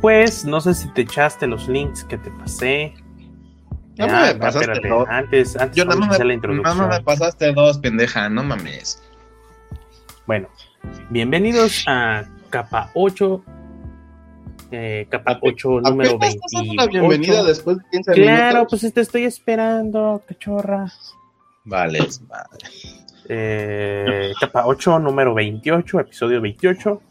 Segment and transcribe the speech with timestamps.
[0.00, 2.94] Pues no sé si te echaste los links que te pasé.
[3.98, 5.08] No Ah, me pasaste espérate, dos.
[5.10, 6.76] Antes, antes Yo nada a más hacer la me, introducción.
[6.78, 9.02] nada más me pasaste dos, pendeja, no mames.
[10.26, 10.48] Bueno,
[11.10, 13.44] bienvenidos a capa 8.
[14.72, 16.76] eh, capa 8 número Apenas estás dando 28.
[16.76, 18.80] la bienvenida después de 15 Claro, minutos.
[18.80, 20.90] pues te estoy esperando, cachorra.
[21.64, 22.58] Vale, es madre.
[23.28, 27.02] Eh, capa 8, número 28, episodio 28.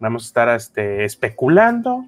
[0.00, 2.06] Vamos a estar este, especulando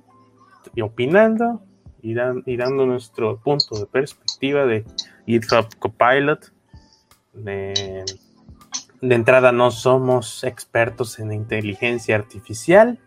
[0.75, 1.63] y opinando
[2.01, 2.13] y,
[2.47, 4.85] y dando nuestro punto de perspectiva de
[5.27, 6.53] GitHub Copilot.
[7.35, 8.05] De,
[9.01, 12.99] de entrada no somos expertos en inteligencia artificial,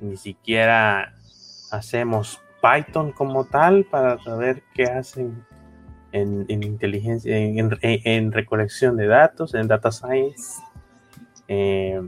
[0.00, 1.14] ni siquiera
[1.70, 5.44] hacemos Python como tal para saber qué hacen
[6.12, 10.62] en, en inteligencia, en, en- en recolección de datos, en data science.
[11.48, 12.00] Eh,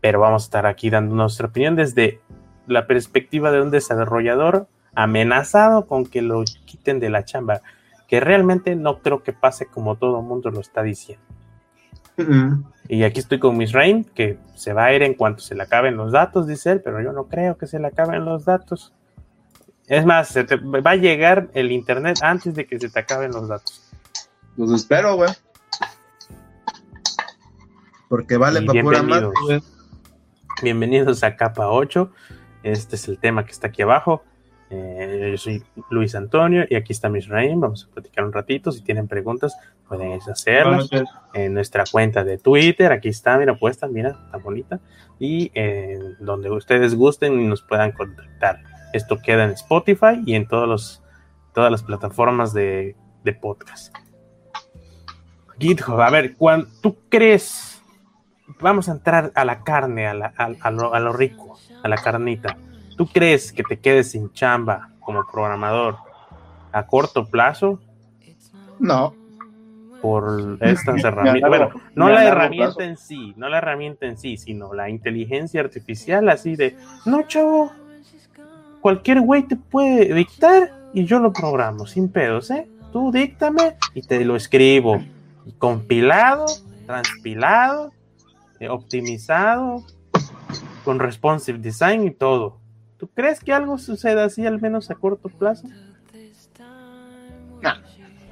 [0.00, 2.20] pero vamos a estar aquí dando nuestra opinión desde
[2.66, 7.60] la perspectiva de un desarrollador amenazado con que lo quiten de la chamba,
[8.08, 11.24] que realmente no creo que pase como todo el mundo lo está diciendo.
[12.88, 15.62] Y aquí estoy con Miss Rain, que se va a ir en cuanto se le
[15.64, 18.94] acaben los datos, dice él, pero yo no creo que se le acaben los datos.
[19.86, 23.32] Es más, se te- va a llegar el internet antes de que se te acaben
[23.32, 23.82] los datos.
[24.56, 25.30] Pues espero, güey.
[28.08, 28.98] Porque vale para pura
[29.42, 29.62] güey.
[30.62, 32.10] Bienvenidos a Capa 8.
[32.62, 34.24] Este es el tema que está aquí abajo.
[34.70, 37.60] Eh, yo soy Luis Antonio y aquí está Miss Rain.
[37.60, 38.72] Vamos a platicar un ratito.
[38.72, 39.54] Si tienen preguntas,
[39.86, 40.88] pueden hacerlas
[41.34, 42.90] en nuestra cuenta de Twitter.
[42.90, 44.80] Aquí está, mira, puesta, mira, está bonita.
[45.18, 48.62] Y eh, donde ustedes gusten y nos puedan contactar.
[48.94, 51.02] Esto queda en Spotify y en todos los,
[51.52, 53.94] todas las plataformas de, de podcast.
[55.58, 56.34] GitHub, a ver,
[56.80, 57.75] tú crees,
[58.60, 61.88] vamos a entrar a la carne, a, la- a- a lo, a lo rico, a
[61.88, 62.56] la carnita.
[62.96, 65.96] ¿Tú crees que te quedes sin chamba como programador
[66.72, 67.80] a corto plazo
[68.78, 69.14] No.
[70.00, 71.48] por estas herramientas?
[71.48, 72.80] Bueno, no la herramienta plazo.
[72.82, 77.70] en sí, no la herramienta en sí, sino la inteligencia artificial así de, no, chavo,
[78.80, 82.66] cualquier güey te puede dictar y yo lo programo sin pedos, ¿eh?
[82.92, 85.02] Tú díctame y te lo escribo.
[85.58, 86.46] Compilado,
[86.86, 87.92] transpilado,
[88.70, 89.84] optimizado,
[90.84, 92.58] con responsive design y todo.
[92.98, 95.68] ¿Tú crees que algo suceda así al menos a corto plazo?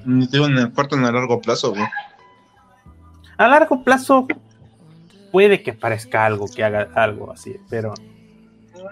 [0.07, 1.85] Ni digo en el corto ni a largo plazo, güey.
[3.39, 4.27] A largo plazo
[5.33, 7.95] puede que parezca algo que haga algo así, pero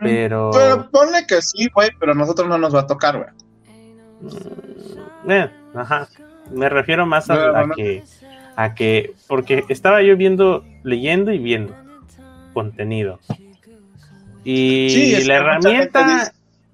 [0.00, 3.30] pero Pero ponle que sí, güey, pero a nosotros no nos va a tocar, güey.
[4.22, 6.08] Mm, eh, ajá.
[6.50, 7.74] Me refiero más a, No, a no.
[7.74, 8.02] que
[8.56, 11.74] a que porque estaba yo viendo, leyendo y viendo
[12.52, 13.18] contenido.
[14.44, 16.32] Y Sí, la herramienta, dice-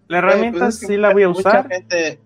[0.09, 1.69] la herramienta pues es que sí la voy a usar.
[1.69, 2.19] gente-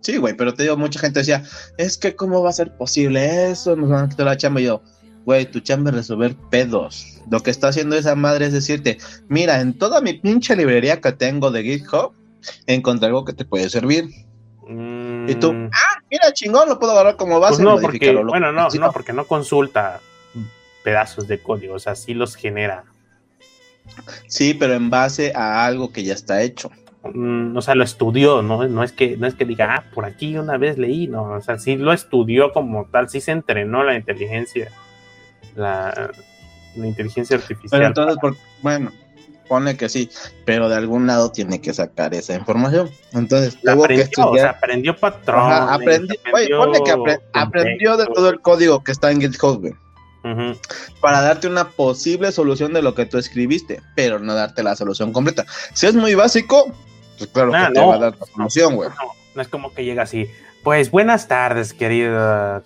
[0.00, 1.42] Sí, güey, pero te digo, mucha gente decía,
[1.78, 4.60] es que cómo va a ser posible eso, nos van a quitar la chamba.
[4.60, 4.82] Y yo,
[5.24, 7.20] güey, tu chamba es resolver pedos.
[7.30, 11.12] Lo que está haciendo esa madre es decirte, mira, en toda mi pinche librería que
[11.12, 12.12] tengo de GitHub,
[12.66, 14.08] encontré algo que te puede servir.
[15.26, 17.62] Mm, Y tú, ah, mira, chingón, lo puedo agarrar como base.
[17.62, 20.00] pues no, y porque, bueno, no, no, porque no consulta
[20.82, 22.84] pedazos de código, o sea, sí los genera.
[24.26, 26.70] Sí, pero en base a algo que ya está hecho.
[27.02, 28.66] Mm, o sea, lo estudió, ¿no?
[28.68, 31.40] No es que, no es que diga, ah, por aquí una vez leí, no, o
[31.40, 34.70] sea, sí lo estudió como tal, sí se entrenó la inteligencia,
[35.54, 36.10] la,
[36.74, 37.70] la inteligencia artificial.
[37.70, 38.90] Pero entonces, por, bueno,
[39.48, 40.10] pone que sí,
[40.44, 42.90] pero de algún lado tiene que sacar esa información.
[43.12, 44.46] Entonces, tuvo que aprendió, o sea, estudiar.
[44.48, 45.40] aprendió patrón.
[45.40, 49.60] Ajá, aprendió, güey, ponle que apre- aprendió de todo el código que está en GitHub,
[49.60, 49.74] güey,
[51.00, 55.12] para darte una posible solución de lo que tú escribiste, pero no darte la solución
[55.12, 55.46] completa.
[55.72, 56.72] Si es muy básico,
[57.18, 58.88] pues claro Ah, que te va a dar la solución, güey.
[58.90, 60.28] No, no es como que llega así.
[60.66, 62.60] Pues buenas tardes, querida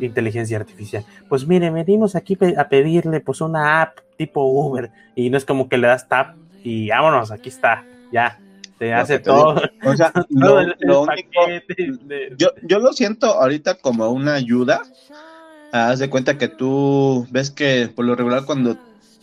[0.00, 1.04] inteligencia artificial.
[1.28, 5.68] Pues mire, venimos aquí a pedirle pues una app tipo Uber y no es como
[5.68, 6.34] que le das tap
[6.64, 8.40] y vámonos, aquí está, ya,
[8.76, 11.46] te hace te todo, O sea, todo lo, el, el lo único,
[11.78, 14.82] de- yo, yo lo siento ahorita como una ayuda.
[15.70, 18.76] Haz de cuenta que tú ves que por lo regular cuando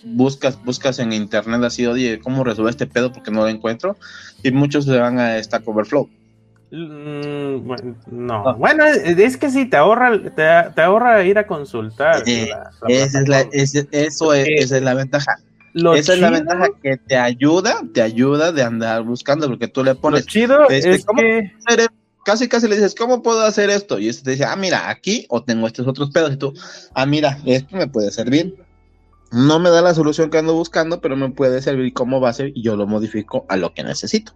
[0.06, 3.12] buscas, buscas en internet así, oye, ¿cómo resolver este pedo?
[3.12, 3.98] Porque no lo encuentro.
[4.42, 6.08] Y muchos se van a Stack Overflow.
[6.72, 8.54] Mm, bueno, no, Ah.
[8.54, 12.24] bueno, es, que sí, te ahorra, te, te ahorra ir a consultar.
[12.26, 15.38] Eh, la- la Esa es la, eso es, Eh, esa es la ventaja.
[15.74, 19.68] Lo esa es la chido- ventaja que te ayuda, te ayuda de andar buscando, porque
[19.68, 21.22] tú le Lo pones, chido este, es ¿cómo?
[21.22, 21.94] que hacer esto?
[22.24, 23.98] casi casi le dices, ¿cómo puedo hacer esto?
[23.98, 26.32] Y este te dice, ah, mira, aquí o tengo estos otros pedos.
[26.34, 26.54] Y tú,
[26.94, 28.56] ah, mira, esto me puede servir.
[29.34, 32.64] no me da la solución que ando buscando, pero me puede servir como base y
[32.64, 34.34] yo lo modifico a lo que necesito.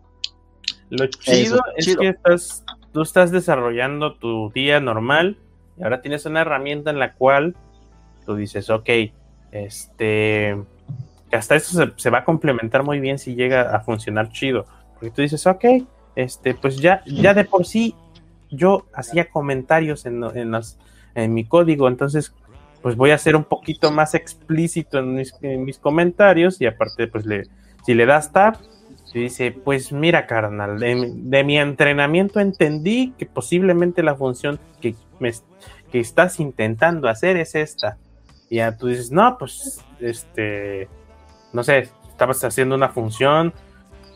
[0.90, 5.38] Lo chido es que estás, tú estás desarrollando tu día normal
[5.78, 7.56] y ahora tienes una herramienta en la cual
[8.26, 8.90] tú dices, ok,
[9.52, 10.58] este,
[11.32, 14.66] hasta esto se, va a complementar muy bien si llega a funcionar chido.
[14.94, 15.66] Porque tú dices, ok,
[16.16, 17.96] este, pues ya, ya de por sí
[18.50, 20.54] yo hacía comentarios en, en,
[21.16, 22.34] en mi código, entonces
[22.86, 25.16] pues voy a ser un poquito más explícito en
[25.66, 27.48] mis, comentarios y aparte pues le,
[27.84, 28.58] si le das tab,
[29.16, 35.32] se dice, pues mira carnal, de, mi entrenamiento entendí que posiblemente la función que, me,
[35.90, 37.98] que estás intentando hacer es esta.
[38.50, 40.90] Y tú dices, no, pues este,
[41.54, 43.54] no sé, estabas haciendo una función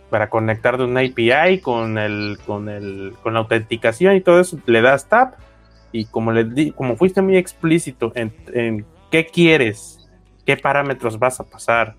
[0.09, 4.59] para conectar de una API con el, con el, con la autenticación y todo eso,
[4.65, 5.35] le das tab
[5.93, 10.09] y como, le di, como fuiste muy explícito en, qué quieres,
[10.45, 11.95] qué parámetros vas a pasar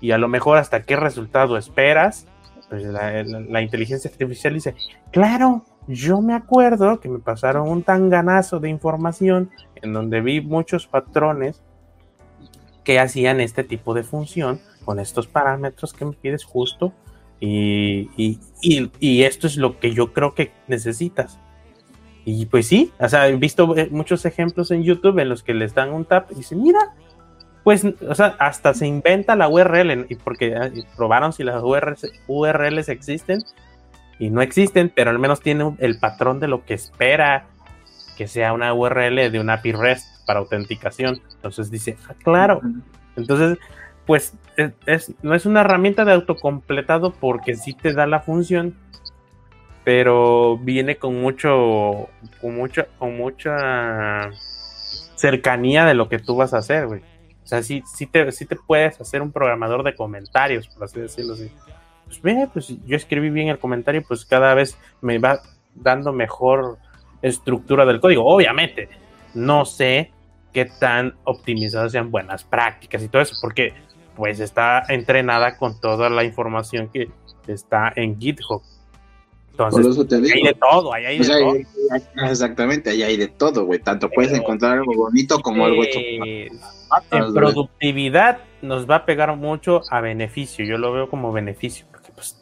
[0.00, 2.26] y a lo mejor hasta qué resultado esperas,
[2.68, 4.74] pues la, inteligencia artificial dice,
[5.10, 9.50] claro, yo me acuerdo que me pasaron un tanganazo de información
[9.82, 11.62] en donde vi muchos patrones
[12.84, 16.92] que hacían este tipo de función con estos parámetros que me pides justo
[17.40, 18.10] y,
[18.60, 21.38] y, esto es lo que yo creo que necesitas.
[22.24, 25.54] Y pues sí, o sea, he visto eh, muchos ejemplos en YouTube en los que
[25.54, 26.94] les dan un tap y dicen, mira,
[27.70, 32.10] pues, o sea, hasta se inventa la URL, y porque ah, probaron si las URLs,
[32.26, 33.44] URLs existen
[34.18, 37.46] y no existen, pero al menos tiene el patrón de lo que espera
[38.16, 41.20] que sea una URL de una API REST para autenticación.
[41.36, 42.60] Entonces dice, ah, claro.
[43.14, 43.56] Entonces,
[44.04, 44.34] pues
[44.86, 48.74] es, no es una herramienta de autocompletado porque sí te da la función,
[49.84, 52.08] pero viene con mucho,
[52.40, 54.30] con mucha, con mucha
[55.14, 57.02] cercanía de lo que tú vas a hacer, güey.
[57.44, 61.00] O sea, sí, sí, te, sí te puedes hacer un programador de comentarios, por así
[61.00, 61.50] decirlo así.
[62.04, 65.40] Pues ve, pues yo escribí bien el comentario, pues cada vez me va
[65.74, 66.78] dando mejor
[67.22, 68.24] estructura del código.
[68.26, 68.88] Obviamente,
[69.34, 70.12] no sé
[70.52, 73.74] qué tan optimizadas sean buenas prácticas y todo eso, porque
[74.16, 77.10] pues está entrenada con toda la información que
[77.46, 78.62] está en GitHub.
[79.64, 80.34] Entonces, Por eso te digo.
[80.34, 82.26] hay de todo, hay, de todo.
[82.30, 83.78] exactamente, ahí hay de todo, güey.
[83.80, 85.98] Tanto puedes encontrar algo bonito como algo hecho.
[85.98, 90.64] En productividad nos va a pegar mucho a beneficio.
[90.64, 91.86] Yo lo veo como beneficio.
[91.90, 92.40] Porque, pues,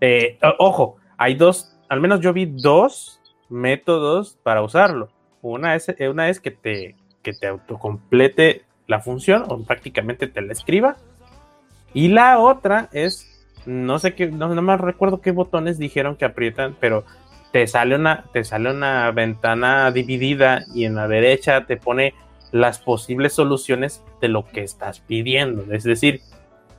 [0.00, 5.10] eh, ojo, hay dos, al menos yo vi dos métodos para usarlo.
[5.42, 10.52] Una es, una es que te, que te autocomplete la función o prácticamente te la
[10.52, 10.96] escriba.
[11.94, 13.37] Y la otra es
[13.68, 17.04] no sé qué, no, no me recuerdo qué botones dijeron que aprietan, pero
[17.52, 22.14] te sale una, te sale una ventana dividida y en la derecha te pone
[22.50, 25.70] las posibles soluciones de lo que estás pidiendo.
[25.70, 26.22] Es decir,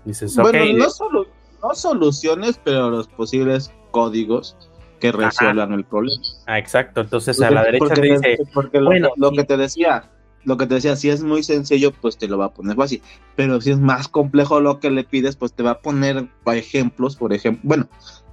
[0.04, 1.28] dices, bueno, no, solo,
[1.62, 4.58] no soluciones, pero los posibles códigos
[5.00, 6.24] que resuelvan el problema.
[6.48, 7.02] Ah, exacto.
[7.02, 10.10] Entonces a la derecha te dice, porque bueno, lo que te decía,
[10.44, 13.02] lo que te decía, si es muy sencillo, pues te lo va a poner fácil.
[13.36, 17.16] Pero si es más complejo lo que le pides, pues te va a poner ejemplos,
[17.16, 17.90] por ejemplo, bueno,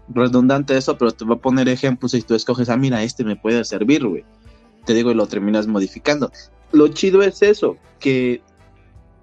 [0.08, 3.36] redundante eso, pero te va a poner ejemplos y tú escoges, ah, mira, este me
[3.36, 4.24] puede servir, güey.
[4.84, 6.30] Te digo, y lo terminas modificando.
[6.72, 8.40] Lo chido es eso, que,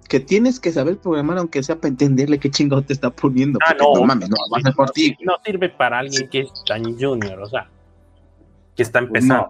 [0.08, 3.58] que tienes que saber programar, aunque sea para entenderle qué chingado te está poniendo.
[3.66, 5.16] Ah, no, no mames, no, a por ti.
[5.20, 7.70] No sirve para alguien que es tan junior, o sea,
[8.76, 9.48] que está empezando.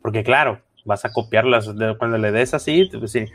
[0.00, 3.26] Porque claro, vas a copiarlas cuando le des así, pues sí.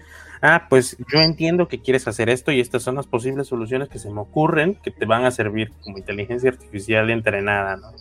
[0.42, 4.00] Ah, pues yo entiendo que quieres hacer esto y estas son las posibles soluciones que
[4.00, 7.92] se me ocurren que te van a servir como inteligencia artificial entrenada, ¿no?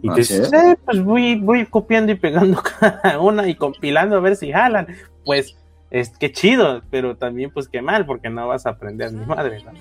[0.00, 4.20] Y te dices, eh, pues voy, voy copiando y pegando cada una y compilando a
[4.20, 4.86] ver si jalan.
[5.24, 5.56] Pues
[5.90, 9.62] es que chido, pero también pues qué mal, porque no vas a aprender mi madre,
[9.64, 9.72] ¿no?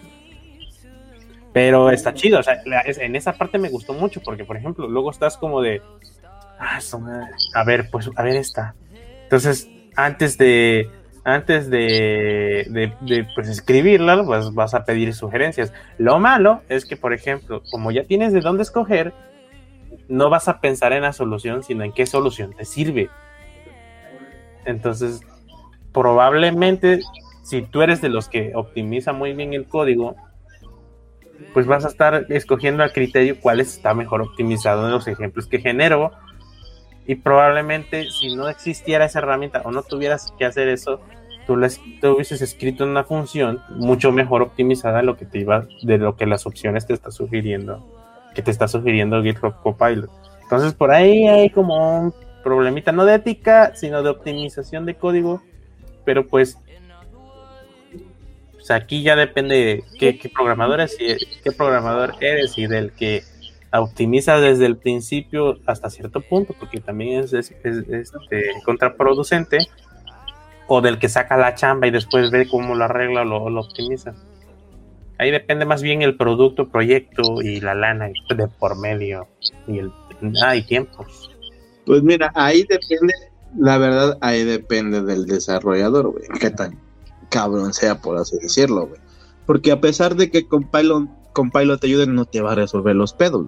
[1.51, 5.11] Pero está chido, o sea, en esa parte me gustó mucho, porque por ejemplo, luego
[5.11, 5.83] estás como de,
[6.65, 6.79] Ah,
[7.55, 8.73] a ver, pues, a ver esta.
[9.23, 10.89] Entonces, antes de,
[11.25, 12.65] antes de,
[13.01, 15.73] de, pues, escribirla, vas a pedir sugerencias.
[15.97, 19.13] Lo malo es que, por ejemplo, como ya tienes de dónde escoger,
[20.07, 23.09] no vas a pensar en la solución, sino en qué solución te sirve.
[24.63, 25.19] Entonces,
[25.91, 27.01] probablemente,
[27.43, 30.15] si tú eres de los que optimiza muy bien el código,
[31.53, 35.59] pues vas a estar escogiendo a criterio cuál está mejor optimizado en los ejemplos que
[35.59, 36.13] genero
[37.05, 40.99] y probablemente si no existiera esa herramienta o no tuvieras que hacer eso,
[41.45, 45.97] tú, les, hubieses escrito una función mucho mejor optimizada de lo que te iba, de
[45.97, 47.85] lo que las opciones te está sugiriendo,
[48.33, 50.09] que te está sugiriendo GitHub Copilot.
[50.43, 55.41] Entonces por ahí hay como un problemita, no de ética, sino de optimización de código,
[56.05, 56.57] pero pues,
[58.53, 63.23] pues aquí ya depende de qué, qué y qué programador eres y del que
[63.81, 69.59] optimiza desde el principio hasta cierto punto, porque también es, es, este, contraproducente,
[70.67, 74.13] o del que saca la chamba y después ve cómo lo arregla o lo, optimiza.
[75.17, 79.27] Ahí depende más bien el producto, proyecto y la lana de por medio
[79.67, 79.91] y el
[80.43, 81.31] ah, y tiempos.
[81.85, 83.13] Pues mira, ahí depende,
[83.57, 86.25] la verdad, ahí depende del desarrollador, güey.
[86.39, 86.79] Qué tan
[87.29, 89.01] cabrón sea, por así decirlo, güey.
[89.45, 93.13] Porque a pesar de que con Pilot, te ayude, no te va a resolver los
[93.13, 93.47] pedos.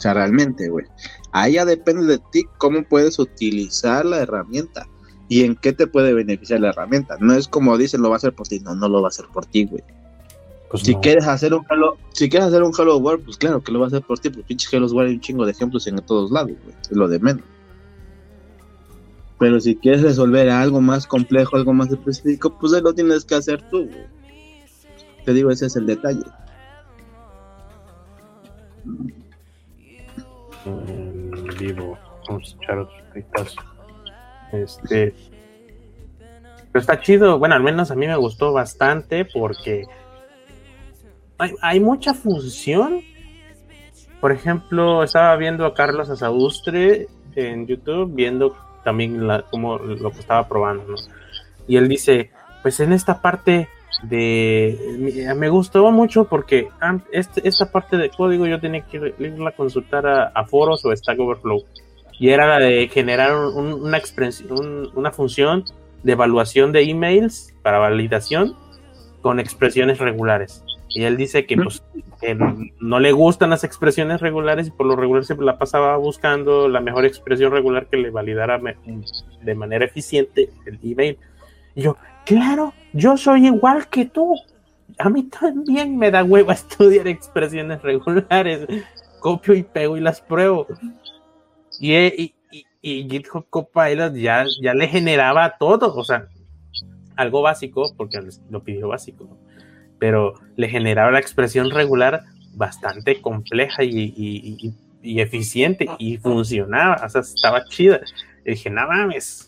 [0.00, 0.86] O sea, realmente, güey.
[1.30, 4.86] Ahí ya depende de ti cómo puedes utilizar la herramienta
[5.28, 7.18] y en qué te puede beneficiar la herramienta.
[7.20, 8.60] No es como dicen, lo va a hacer por ti.
[8.60, 9.84] No, no lo va a hacer por ti, güey.
[10.70, 13.72] Pues si quieres hacer un Hello, si quieres hacer un Hello World, pues claro que
[13.72, 15.86] lo va a hacer por ti, pues pinche Hello World hay un chingo de ejemplos
[15.86, 16.74] en todos lados, güey.
[16.80, 17.44] Es lo de menos.
[19.38, 23.34] Pero si quieres resolver algo más complejo, algo más específico, pues ahí lo tienes que
[23.34, 24.06] hacer tú, güey.
[25.26, 26.24] Te digo, ese es el detalle.
[31.58, 31.98] Vivo.
[32.28, 33.56] Vamos a echar otros
[34.52, 35.14] Este.
[36.72, 37.38] Pero está chido.
[37.38, 39.84] Bueno, al menos a mí me gustó bastante porque
[41.38, 43.00] hay, hay mucha función.
[44.20, 50.46] Por ejemplo, estaba viendo a Carlos Asaustre en YouTube, viendo también como lo que estaba
[50.46, 50.94] probando.
[51.66, 52.30] Y él dice,
[52.62, 53.68] pues en esta parte
[54.02, 56.68] de me gustó mucho porque
[57.12, 61.18] este, esta parte de código yo tenía que irla a consultar a, foros o Stack
[61.18, 61.64] Overflow.
[62.18, 65.64] Y era la de generar una expresión una función
[66.02, 68.54] de evaluación de emails para validación
[69.22, 70.64] con expresiones regulares.
[70.88, 71.84] Y él dice que, pues,
[72.80, 76.80] no le gustan las expresiones regulares y por lo regular siempre la pasaba buscando la
[76.80, 78.60] mejor expresión regular que le validara
[79.42, 81.16] de manera eficiente el email.
[81.76, 81.96] Y yo
[82.30, 84.34] Claro, yo soy igual que tú.
[84.98, 88.66] A mí también me da huevo estudiar expresiones regulares.
[89.20, 90.66] Copio y pego y las pruebo.
[91.78, 92.34] Y, y,
[92.82, 96.26] y, GitHub Copilot ya, ya le generaba todo, o sea,
[97.16, 98.18] algo básico, porque
[98.50, 99.38] lo pidió básico,
[99.98, 102.22] pero le generaba la expresión regular
[102.54, 108.00] bastante compleja y, y eficiente y funcionaba, o sea, estaba chida.
[108.44, 109.46] Y dije, no mames,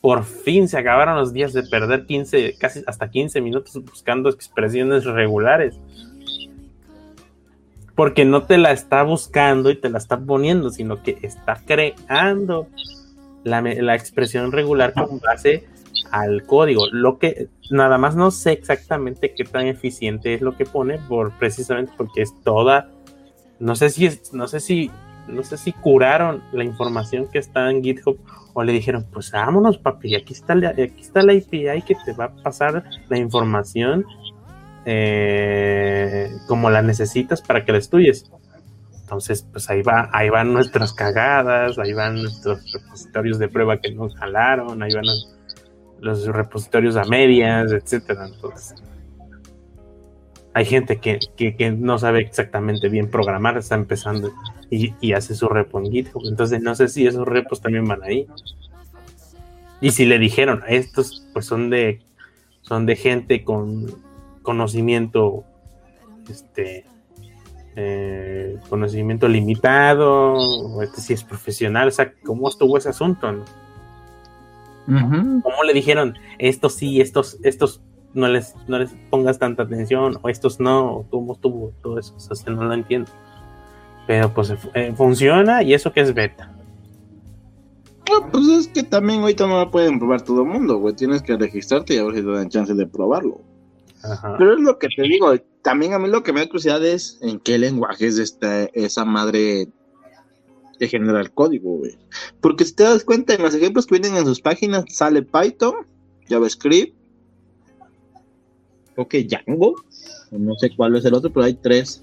[0.00, 5.04] por fin se acabaron los días de perder 15, casi hasta 15 minutos buscando expresiones
[5.04, 5.78] regulares.
[7.94, 12.68] Porque no te la está buscando y te la está poniendo, sino que está creando
[13.42, 15.64] la, expresión regular con base
[16.10, 16.86] al código.
[16.92, 21.32] Lo que nada más no sé exactamente qué tan eficiente es lo que pone, por
[21.38, 22.90] precisamente porque es toda.
[23.58, 24.90] No sé si es, no sé si,
[25.26, 28.18] no sé si curaron la información que está en GitHub
[28.58, 32.14] o le dijeron, pues vámonos, papi, aquí está, la, aquí está la API que te
[32.14, 34.06] va a pasar la información
[34.86, 38.32] eh, como la necesitas para que la estudies.
[39.02, 43.92] Entonces, pues ahí va, ahí van nuestras cagadas, ahí van nuestros repositorios de prueba que
[43.92, 45.04] nos jalaron, ahí van
[46.00, 48.26] los, repositorios a medias, etcétera.
[48.26, 48.82] Entonces,
[50.54, 54.32] hay gente que, que, no sabe exactamente bien programar, está empezando
[54.70, 56.22] y, hace su repo en GitHub.
[56.26, 58.26] Entonces no sé si esos repos también van ahí.
[59.80, 62.00] Y si le dijeron, estos pues son de
[62.62, 63.86] son de gente con
[64.42, 65.44] conocimiento
[66.28, 66.84] este
[67.78, 73.44] eh, conocimiento limitado, o este si es profesional, o sea, ¿cómo estuvo ese asunto?
[74.86, 77.82] ¿Cómo le dijeron, estos sí, estos, estos
[78.14, 82.14] no les, no les pongas tanta atención, o estos no, o cómo estuvo todo eso,
[82.16, 83.10] o sea, no lo entiendo.
[84.06, 86.52] Pero pues eh, funciona y eso que es beta.
[88.30, 90.94] pues es que también ahorita no lo pueden probar todo el mundo, güey.
[90.94, 93.40] Tienes que registrarte y a ver si te dan chance de probarlo.
[94.38, 97.18] Pero es lo que te digo, también a mí lo que me da curiosidad es
[97.22, 99.68] en qué lenguaje es esta, esa madre
[100.78, 101.98] de generar código, güey.
[102.40, 105.74] Porque si te das cuenta, en los ejemplos que vienen en sus páginas sale Python,
[106.28, 106.94] JavaScript,
[108.96, 109.74] ok, Django,
[110.30, 112.02] no sé cuál es el otro, pero hay tres.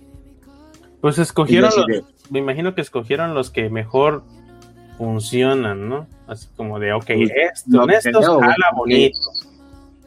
[1.04, 1.70] Pues escogieron,
[2.30, 4.24] me imagino que escogieron los que mejor
[4.98, 6.08] funcionan, ¿no?
[6.28, 9.20] Así como de, ok, pues, esto, esto jala bonito.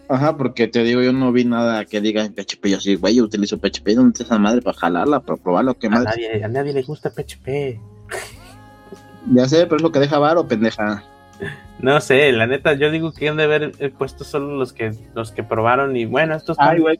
[0.08, 2.68] Ajá, porque te digo, yo no vi nada que diga en PHP.
[2.68, 3.94] Yo sí, güey, yo utilizo PHP.
[3.94, 5.74] ¿Dónde está esa madre para jalarla, para probarlo?
[5.74, 6.02] ¿Qué más?
[6.02, 7.78] Nadie, a nadie le gusta PHP.
[9.34, 11.04] Ya sé, pero es lo que deja varo, pendeja.
[11.78, 15.30] No sé, la neta, yo digo que han de haber puesto solo los que los
[15.30, 16.56] que probaron y bueno, estos.
[16.58, 16.98] Ay, güey,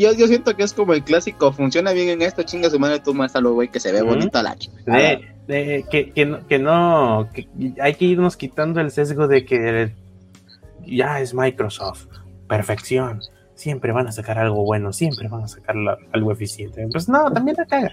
[0.00, 3.00] yo, yo, siento que es como el clásico, funciona bien en esto, chinga su madre,
[3.00, 4.74] tú muéstralo, güey, que se ve bonito la chica.
[5.46, 7.48] De, que, que, no, que no, que
[7.80, 9.92] hay que irnos quitando el sesgo de que
[10.86, 12.06] ya es Microsoft,
[12.48, 13.20] perfección,
[13.54, 15.76] siempre van a sacar algo bueno, siempre van a sacar
[16.12, 16.86] algo eficiente.
[16.90, 17.92] Pues no, también la caga.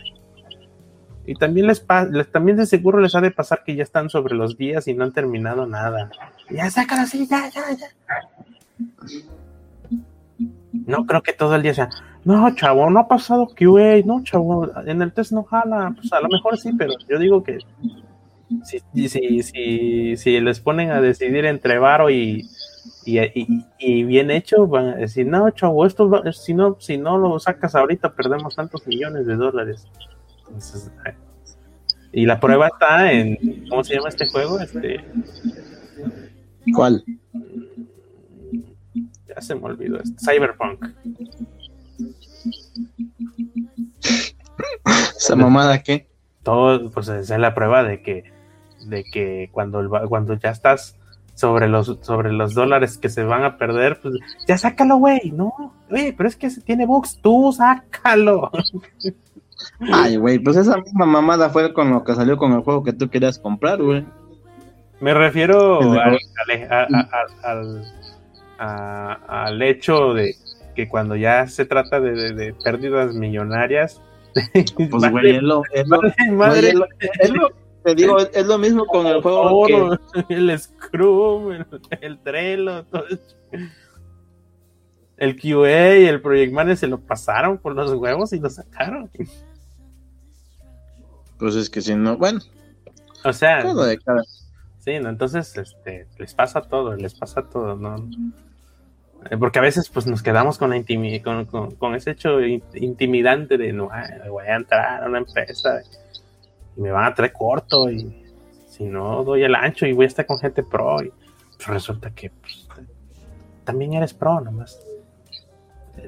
[1.29, 1.85] Y también les,
[2.31, 5.03] también de seguro les ha de pasar que ya están sobre los días y no
[5.03, 6.09] han terminado nada.
[6.49, 7.87] Ya sácalo así, ya, ya, ya.
[10.87, 11.89] No creo que todo el día sea,
[12.25, 15.93] no, chavo, no ha pasado QA, no, chavo, en el test no jala.
[15.95, 17.59] Pues a lo mejor sí, pero yo digo que
[18.63, 22.49] si, si, si, si les ponen a decidir entre varo y,
[23.05, 27.75] y, bien hecho, van a decir, no, chavo, esto si no, si no lo sacas
[27.75, 29.87] ahorita, perdemos tantos millones de dólares.
[32.11, 33.37] Y la prueba está en,
[33.69, 34.59] ¿cómo se llama este juego?
[34.59, 35.03] Este,
[36.73, 37.03] ¿Cuál?
[39.27, 39.99] Ya se me olvidó.
[39.99, 40.85] Este, Cyberpunk.
[45.15, 46.07] ¿Esa mamada qué?
[46.43, 48.23] Todo, pues es la prueba de que,
[48.87, 50.95] de que cuando, cuando ya estás
[51.35, 54.15] sobre los, sobre los dólares que se van a perder, pues
[54.47, 55.53] ya sácalo, güey, no,
[55.89, 58.51] güey, pero es que tiene bugs, tú sácalo.
[59.91, 62.93] Ay, güey, pues esa misma mamada fue con lo que salió con el juego que
[62.93, 64.05] tú querías comprar, güey.
[64.99, 66.19] Me refiero al,
[69.27, 70.35] al, hecho de
[70.75, 74.01] que cuando ya se trata de, pérdidas millonarias,
[74.53, 75.87] pues, güey, es lo, es
[77.29, 77.49] lo,
[77.83, 79.97] te digo, es, lo mismo con el juego.
[80.27, 81.65] El Scrum,
[82.01, 83.05] el, Trello, todo
[85.17, 89.09] El QA y el Project Manager se lo pasaron por los huevos y lo sacaron.
[91.39, 92.41] Pues es que si no, bueno.
[93.23, 93.63] O sea.
[94.79, 98.09] Sí, no, entonces este, les pasa todo, les pasa todo, ¿no?
[99.29, 100.83] Eh, porque a veces pues nos quedamos con, la
[101.21, 103.89] con, con, ese hecho intimidante de no
[104.29, 105.81] voy a entrar a una empresa
[106.77, 108.25] me van a traer corto y
[108.65, 111.11] si no doy el ancho y voy a estar con gente pro y
[111.57, 112.65] pues, resulta que pues,
[113.65, 114.79] también eres pro nomás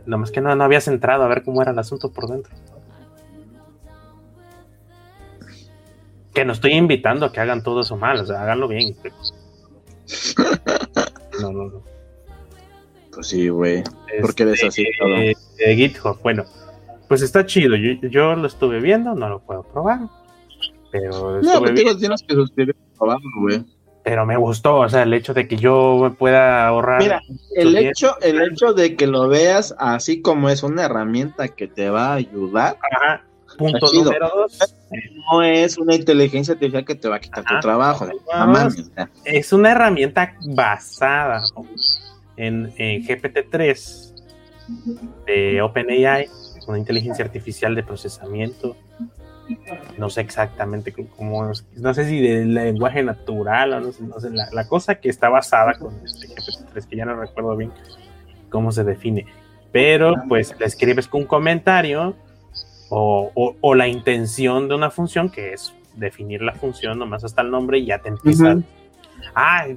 [0.05, 2.55] nomás que no, no habías entrado a ver cómo era el asunto por dentro
[6.33, 8.95] que no estoy invitando a que hagan todo eso mal, o sea, háganlo bien.
[11.41, 11.83] No, no, no.
[13.13, 13.83] Pues sí, güey.
[14.21, 15.15] ¿Por qué ves así todo?
[15.15, 15.35] Eh,
[15.75, 16.45] GitHub, bueno,
[17.07, 17.75] pues está chido.
[17.75, 19.99] Yo, yo, lo estuve viendo, no lo puedo probar.
[20.91, 22.75] Pero no, pero tienes que suscribir
[23.39, 23.63] güey.
[24.03, 27.01] Pero me gustó, o sea, el hecho de que yo pueda ahorrar.
[27.01, 27.21] Mira,
[27.55, 31.89] el hecho, el hecho de que lo veas así como es una herramienta que te
[31.89, 32.77] va a ayudar.
[32.91, 33.23] Ajá.
[33.61, 34.75] Punto número dos.
[35.31, 38.07] No es una inteligencia artificial que te va a quitar tu trabajo.
[39.23, 41.41] es una herramienta basada
[42.37, 44.13] en, en GPT-3
[45.25, 46.27] de OpenAI,
[46.67, 48.75] una inteligencia artificial de procesamiento.
[49.97, 54.29] No sé exactamente cómo, no sé si del lenguaje natural o no sé, no sé
[54.29, 57.71] la, cosa que está basada con este GPT-3, que ya no recuerdo bien
[58.49, 59.25] cómo se define,
[59.71, 62.15] pero pues le escribes con un comentario
[62.93, 67.79] o, la intención de una función que es definir la función nomás hasta el nombre
[67.79, 68.57] y ya te empieza,
[69.33, 69.67] ah,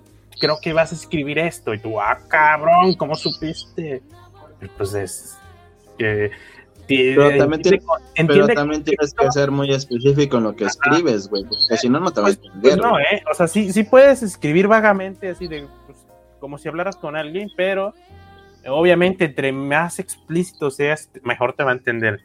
[0.40, 4.03] creo que vas a escribir esto y tú, ah, cabrón, ¿cómo supiste?
[4.77, 5.38] Pues es
[5.96, 6.31] que
[6.87, 7.62] pero también,
[8.83, 12.20] tienes que, ser muy específico en lo que escribes, güey, porque si no, no te
[12.20, 12.79] vas a pues, entender.
[12.79, 13.22] Pues no, ¿eh?
[13.31, 15.98] O sea, sí, sí puedes escribir vagamente, así de, pues,
[16.40, 17.94] como si hablaras con alguien, pero
[18.66, 22.20] obviamente entre más explícito seas, mejor te va a entender.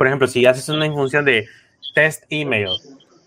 [0.00, 1.46] Por ejemplo, si haces una función de
[1.94, 2.70] test email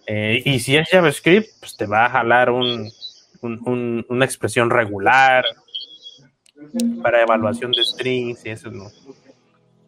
[0.08, 2.92] eh, y si es JavaScript, pues te va a jalar un,
[4.10, 5.46] una expresión regular
[7.04, 8.90] para evaluación de strings y eso no.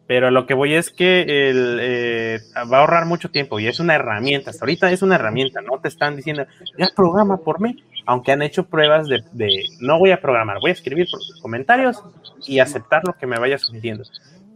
[0.06, 2.38] Pero lo que voy es que el, eh,
[2.72, 4.50] va a ahorrar mucho tiempo y es una herramienta.
[4.50, 6.46] Hasta ahorita es una herramienta, no te están diciendo,
[6.78, 7.82] ya programa por mí.
[8.08, 11.08] Aunque han hecho pruebas de, no voy a programar, voy a escribir
[11.42, 12.00] comentarios
[12.46, 14.04] y aceptar lo que me vaya sucediendo.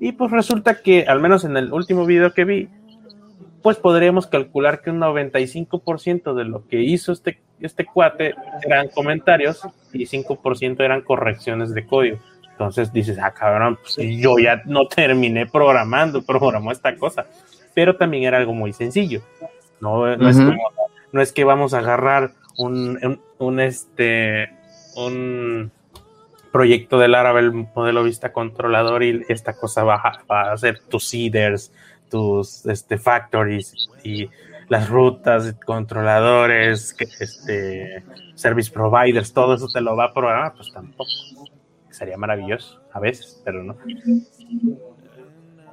[0.00, 2.68] Y pues resulta que, al menos en el último video que vi,
[3.62, 9.60] pues podríamos calcular que un 95% de lo que hizo este, este cuate eran comentarios
[9.92, 12.18] y 5% eran correcciones de código.
[12.52, 17.26] Entonces dices, ah, cabrón, pues yo ya no terminé programando, programó esta cosa.
[17.74, 19.22] Pero también era algo muy sencillo.
[19.80, 20.36] No, no, es,
[21.12, 24.50] no es que vamos a agarrar un, un, este,
[24.96, 25.70] un
[26.52, 31.72] proyecto del Laravel modelo vista controlador y esta cosa va va a hacer tus seeders,
[32.10, 34.28] tus este, factories y
[34.68, 41.10] las rutas, controladores, este, service providers, todo eso te lo va a programar, pues tampoco
[41.90, 43.76] sería maravilloso, a veces, pero no.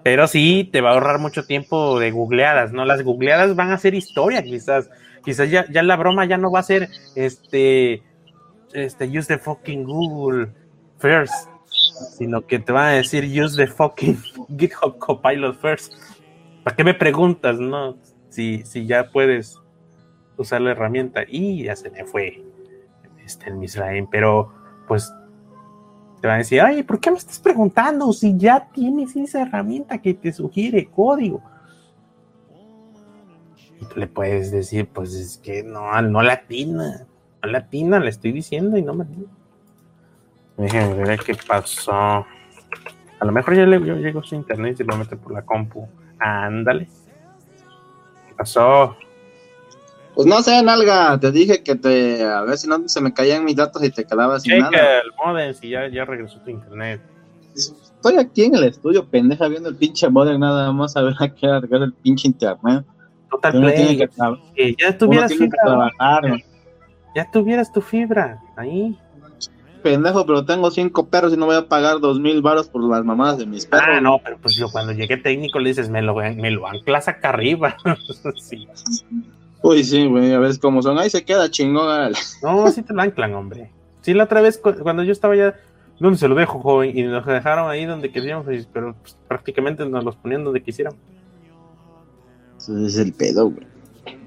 [0.01, 2.85] Pero sí, te va a ahorrar mucho tiempo de googleadas, ¿no?
[2.85, 4.89] Las googleadas van a ser historia, quizás.
[5.23, 8.01] Quizás ya, ya la broma ya no va a ser este
[8.73, 10.49] este, use the fucking Google
[10.99, 11.49] first,
[12.17, 14.17] sino que te va a decir use the fucking
[14.57, 15.93] GitHub Copilot first.
[16.63, 17.97] ¿Para qué me preguntas, no?
[18.29, 19.59] Si, si ya puedes
[20.37, 22.43] usar la herramienta y ya se me fue
[23.25, 24.53] este, el Misraim, pero
[24.87, 25.11] pues
[26.21, 29.99] te van a decir, ay, ¿por qué me estás preguntando si ya tienes esa herramienta
[29.99, 31.41] que te sugiere código?
[33.79, 37.05] Y tú le puedes decir, pues es que no, no latina,
[37.43, 39.05] no latina, le estoy diciendo y no me
[40.57, 41.93] Déjenme ver qué pasó.
[41.93, 45.87] A lo mejor ya le, yo llego su internet y lo mete por la compu.
[46.19, 46.85] Ándale.
[48.27, 48.95] ¿Qué pasó?
[50.15, 53.45] Pues no sé, Nalga, te dije que te, a ver si no se me caían
[53.45, 54.99] mis datos y te quedabas sin Checa nada.
[55.01, 57.01] el modem si ya, ya regresó tu internet.
[57.55, 61.27] Estoy aquí en el estudio, pendeja, viendo el pinche modem nada más a ver a
[61.29, 62.83] qué hora el pinche internet.
[63.29, 65.63] Total Uno Play, tiene que, tra- que ya tuvieras que fibra.
[65.63, 66.23] trabajar.
[67.15, 68.97] Ya tuvieras tu fibra ahí.
[69.89, 73.03] Pendejo, pero tengo cinco perros y no voy a pagar dos mil baros por las
[73.05, 73.87] mamadas de mis perros.
[73.89, 77.07] Ah, no, pero pues yo cuando llegué técnico le dices, me lo, me lo anclas
[77.07, 77.75] acá arriba.
[78.35, 78.67] sí.
[79.61, 80.99] Uy, sí, güey, a ver cómo son.
[80.99, 82.17] Ahí se queda chingón, árale.
[82.43, 83.71] No, sí te lo anclan, hombre.
[84.01, 85.55] Sí, la otra vez cu- cuando yo estaba ya,
[85.99, 86.97] ¿dónde se lo dejo, joven?
[86.97, 90.93] Y nos dejaron ahí donde queríamos, pero pues, prácticamente nos los ponían donde quisieran.
[92.59, 93.65] Ese es el pedo, güey.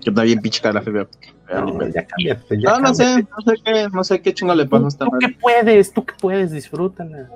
[0.02, 1.32] Que está bien pinche cara la fibra óptica.
[1.52, 4.66] No, ya cámbiate, ya Ah, no sé, no sé qué, no sé qué chingo le
[4.66, 7.28] pasó a esta tú que puedes, tú que puedes, disfrútala.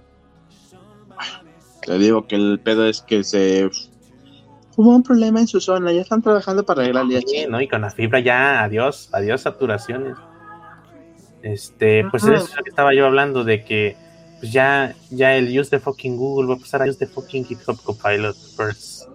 [1.84, 3.68] Te digo que el pedo es que se
[4.76, 7.60] hubo un problema en su zona, ya están trabajando para arreglar el Sí, ¿no?
[7.60, 10.16] Y con la fibra ya, adiós, adiós saturaciones.
[11.42, 13.96] Este, pues eso es lo que estaba yo hablando de que
[14.40, 17.44] pues ya, ya el use de fucking Google va a pasar a use de fucking
[17.44, 19.08] GitHub Copilot first.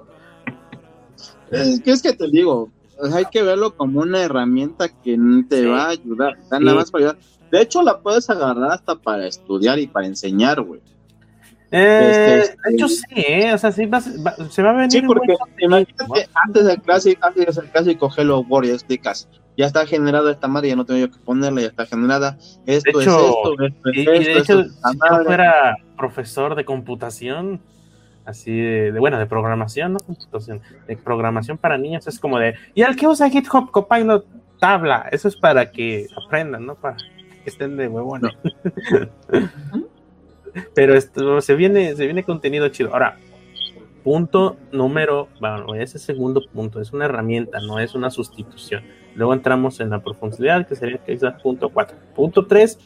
[1.51, 2.69] Es que es que te digo,
[3.13, 5.17] hay que verlo como una herramienta que
[5.49, 5.65] te Sí.
[5.65, 6.47] va a ayudar, Sí.
[6.59, 7.19] nada más para ayudar.
[7.51, 10.81] De hecho, la puedes agarrar hasta para estudiar y para enseñar, güey.
[11.71, 13.53] Eh, Este, de hecho, sí, ¿eh?
[13.53, 17.25] O sea, sí va, va- se va a venir Sí, porque imagínate, antes del clásico,
[17.27, 20.99] antes del clásico Hello World, ya explicas, ya está generada esta madre, ya no tengo
[20.99, 22.37] yo que ponerla, ya está generada.
[22.65, 24.89] Esto De hecho, es esto, esto es Y, y esto, de esto hecho, es esta
[24.91, 27.61] si yo fuera profesor de computación,
[28.29, 32.55] así de, de- bueno, de programación, no computación, de programación para niños, es como de,
[32.73, 34.25] y al que usa GitHub Copilot
[34.59, 36.75] tabla, eso es para que aprendan, ¿no?
[36.75, 36.97] Para
[37.43, 38.31] que estén de huevones.
[40.73, 42.91] Pero esto se viene, se viene contenido chido.
[42.91, 43.17] Ahora,
[44.03, 48.83] punto número, bueno, ese segundo punto, es una herramienta, no es una sustitución.
[49.15, 51.95] Luego entramos en la profundidad, que sería quizás punto 4.
[52.15, 52.79] Punto 3,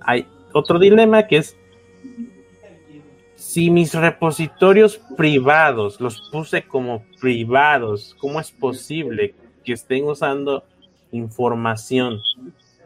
[0.00, 1.56] hay otro dilema que es
[3.44, 10.64] si mis repositorios privados los puse como privados, ¿cómo es posible que estén usando
[11.12, 12.22] información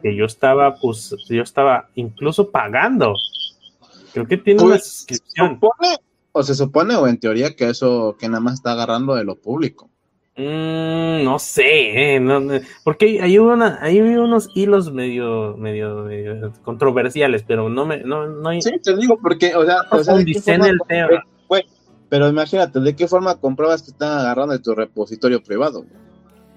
[0.03, 3.13] que yo estaba, pues, yo estaba incluso pagando?
[4.13, 5.53] Creo que tiene una Pues, se suscripción.
[5.55, 5.97] supone,
[6.33, 9.37] o se supone, o en teoría, que eso que nada más está agarrando de lo
[9.37, 9.89] público.
[10.39, 12.39] Mm, no sé, eh, no,
[12.85, 18.47] porque hay, una, hay unos hilos medio, medio, medio controversiales, pero no me, no, no
[18.47, 20.79] hay, Sí, te digo, porque, o sea, o sea, ¿de qué profundicé en forma el
[20.87, 21.23] tema.
[22.07, 25.85] Pero imagínate, ¿de qué forma compruebas que están agarrando de tu repositorio privado?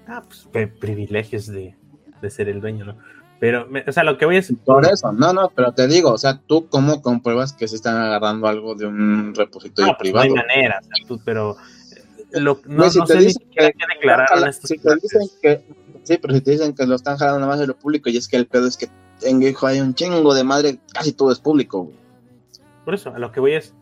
[0.07, 1.75] Ah, pues privilegios de,
[2.21, 2.97] de ser el dueño, ¿no?
[3.39, 5.87] Pero, me- o sea, lo que voy a decir, Por eso, no, no, pero te
[5.87, 9.97] digo, o sea, ¿tú cómo compruebas que se están agarrando algo de un repositorio no,
[9.97, 10.47] pues, no hay privado?
[10.47, 11.57] manera, o sea, tú, pero
[12.39, 14.95] lo, no, si no te sé ni dicen siquiera que- qué declararon estos si te
[14.95, 15.61] dicen que,
[16.03, 18.17] sí, pero si te dicen que lo están jalando nada más de lo público, y
[18.17, 18.87] es que el pedo es que
[19.21, 21.95] en Geico hay un chingo de madre, casi todo es público, güey.
[22.85, 23.73] Por eso, a lo que voy es,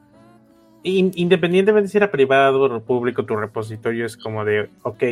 [0.84, 5.04] in- independientemente si era privado o público, tu repositorio es como de, ok,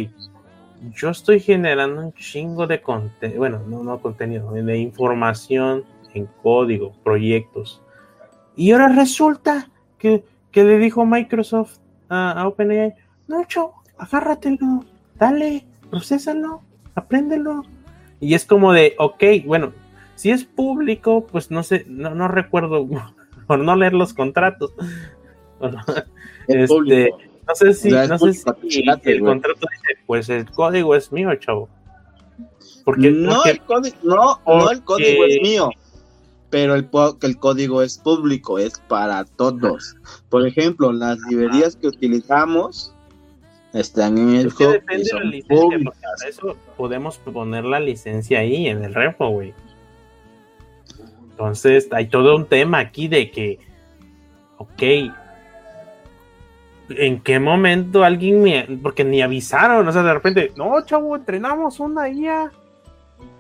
[0.94, 6.94] yo estoy generando un chingo de contenido, bueno, no, no contenido, de información en código,
[7.04, 7.82] proyectos.
[8.56, 11.78] Y ahora resulta que, que le dijo Microsoft
[12.10, 12.94] a, a OpenAI,
[13.30, 14.84] no, chavo, agárratelo,
[15.16, 16.62] dale, procésalo,
[16.96, 17.64] apréndelo.
[18.20, 19.72] Y es como de, ok, bueno,
[20.16, 22.86] si es público, pues no sé, no, no recuerdo
[23.48, 24.74] por no leer los contratos.
[25.60, 25.82] Bueno,
[26.48, 27.10] Es este,
[27.46, 30.96] no sé si, O sea, es no sé si el contrato dice, pues el código
[30.96, 31.68] es mío, chavo.
[32.86, 35.70] Porque, no, porque- el código, no, no, el código es mío.
[36.50, 36.88] Pero el,
[37.24, 39.98] el código es público, es para todos.
[40.30, 42.96] Por ejemplo, las librerías que utilizamos
[43.74, 48.40] están en el hub depende de la licencia, porque para eso podemos poner la licencia
[48.40, 49.54] ahí en el repo, güey.
[51.32, 53.60] Entonces, hay todo un tema aquí de que,
[54.58, 55.14] ok,
[56.90, 58.68] ¿en qué momento alguien me...
[58.82, 62.52] Porque ni avisaron, o sea, de repente, no, chavo, entrenamos una IA.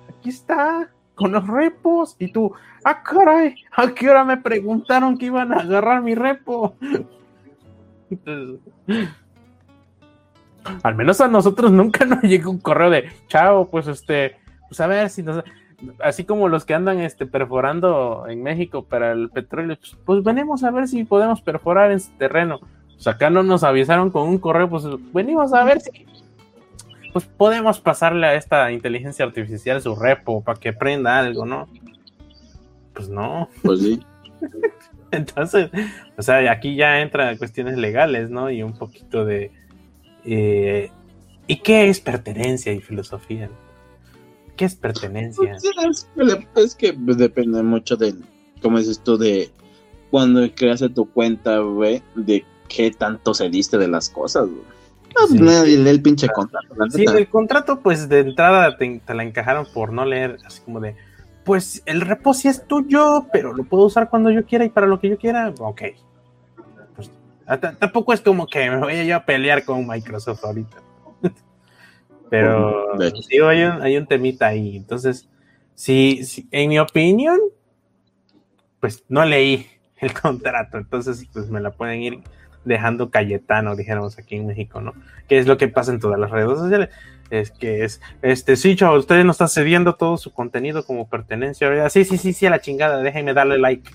[0.10, 0.90] Aquí está.
[1.16, 2.16] con los repos.
[2.20, 2.54] Y tú,
[2.86, 6.76] ah, caray, ¿a qué hora me preguntaron que iban a agarrar mi repo?
[10.84, 14.88] al menos a nosotros nunca nos llegó un correo de, chao, pues este, pues a
[14.88, 15.44] ver si nos
[16.04, 20.64] así como los que andan este, perforando en México para el petróleo, pues, pues venimos
[20.64, 22.60] a ver si podemos perforar en ese terreno.
[22.96, 26.06] Pues acá no nos avisaron con un correo, pues venimos a ver si
[27.12, 31.68] pues podemos pasarle a esta inteligencia artificial su repo para que prenda algo, ¿no?
[32.94, 33.50] Pues no.
[33.64, 34.06] Pues sí.
[35.12, 35.72] Entonces,
[36.18, 38.52] o sea, aquí ya entran cuestiones legales, ¿no?
[38.52, 39.52] Y un poquito de...
[40.26, 40.92] Eh,
[41.48, 43.50] ¿Y qué es pertenencia y filosofía?
[44.56, 45.58] ¿Qué es pertenencia?
[46.56, 48.14] Es que, depende mucho de,
[48.62, 49.50] como dices tú, de
[50.12, 54.80] cuando creaste tu cuenta, güey, de qué tanto se diste de las cosas, güey.
[55.40, 56.68] No, el, pinche contrato.
[56.90, 60.96] Sí, el contrato, pues de entrada te, la encajaron por no leer, así como de,
[61.44, 64.88] pues el repo sí es tuyo, pero lo puedo usar cuando yo quiera y para
[64.88, 65.54] lo que yo quiera.
[65.60, 65.82] Ok.
[67.50, 70.78] Pues, tampoco es como que me voy a yo a pelear con Microsoft ahorita.
[72.30, 72.86] Pero
[73.28, 74.78] sí, hay un, hay un temita ahí.
[74.78, 75.28] Entonces,
[75.74, 77.40] sí, en mi opinión,
[78.80, 79.66] pues no leí
[79.98, 80.78] el contrato.
[80.78, 82.20] Entonces, pues me la pueden ir
[82.66, 84.94] dejando Cayetano, dijéramos aquí en México, ¿no?
[85.28, 86.90] Que es lo que pasa en todas las redes sociales.
[87.32, 91.90] Es que es, este, sí, chavo, usted nos está cediendo todo su contenido como pertenencia.
[91.90, 93.90] Sí, sí, sí, sí, a la chingada, déjenme darle like.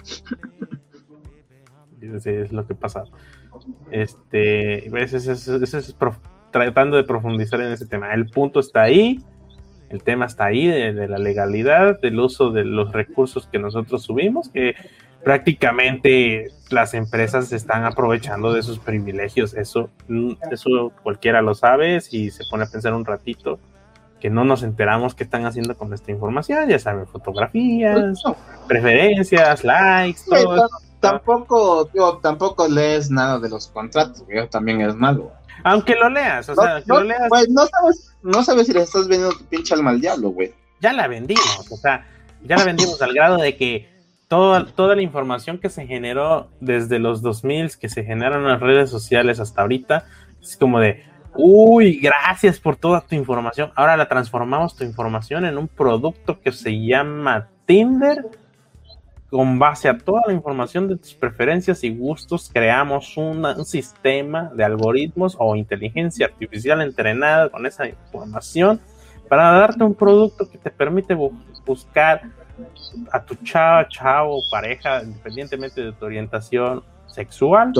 [2.02, 3.04] es lo que pasa.
[3.90, 5.96] Este, ese es, es, es,
[6.50, 8.12] tratando de profundizar en ese tema.
[8.12, 9.20] El punto está ahí,
[9.88, 14.48] el tema está ahí de, la legalidad, del uso de los recursos que nosotros subimos,
[14.48, 14.74] que
[15.24, 19.54] prácticamente las empresas están aprovechando de sus privilegios.
[19.54, 19.90] Eso,
[20.50, 23.58] eso cualquiera lo sabe si se pone a pensar un ratito
[24.20, 28.22] que no nos enteramos qué están haciendo con esta información, ya saben, fotografías,
[28.68, 30.68] preferencias, likes, todo.
[31.00, 31.90] Tampoco,
[32.22, 35.32] tampoco lees nada de los contratos, que también es malo.
[35.64, 37.28] Aunque lo leas, o sea, no, lo leas.
[37.48, 40.54] no sabes, no sabes si le estás vendiendo tu pinche alma al diablo, güey.
[40.80, 42.06] Ya la vendimos, o sea,
[42.42, 43.88] ya la vendimos al grado de que
[44.28, 48.60] toda, toda la información que se generó desde los 2000, que se generaron en las
[48.60, 50.06] redes sociales hasta ahorita,
[50.40, 53.72] es como de, uy, gracias por toda tu información.
[53.74, 58.24] Ahora la transformamos tu información en un producto que se llama Tinder
[59.30, 64.64] con base a toda la información de tus preferencias y gustos, creamos un sistema de
[64.64, 68.80] algoritmos o inteligencia artificial entrenada con esa información
[69.28, 72.22] para darte un producto que te permite buscar
[73.12, 77.72] a tu chava, chavo, pareja, independientemente de tu orientación sexual,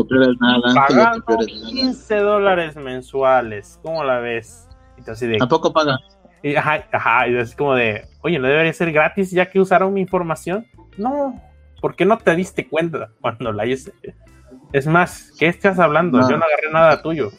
[0.75, 3.81] pagando 15 dólares mensuales.
[3.83, 4.69] ¿Cómo la ves?
[4.97, 5.99] Y Tampoco paga.
[6.43, 9.93] Y, ajá, ajá, y es como de, oye, ¿no debería ser gratis ya que usaron
[9.93, 10.67] mi información?
[10.96, 11.40] No,
[11.81, 13.92] ¿por qué no te diste cuenta cuando la hice?
[14.72, 16.20] Es más, ¿qué estás hablando?
[16.20, 17.31] Yo no agarré nada tuyo.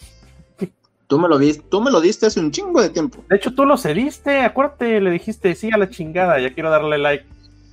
[1.08, 3.24] Tú me lo diste, tú me lo diste hace un chingo de tiempo.
[3.30, 6.98] De hecho, tú lo cediste, acuérdate, le dijiste sí a la chingada, ya quiero darle
[6.98, 7.26] like.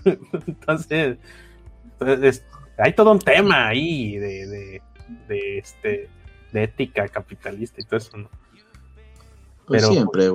[0.47, 1.19] entonces,
[2.77, 4.81] hay todo un tema ahí de,
[5.29, 6.09] de, este
[6.53, 8.29] de ética capitalista y todo eso, ¿no?
[9.67, 10.31] Pues pero, siempre.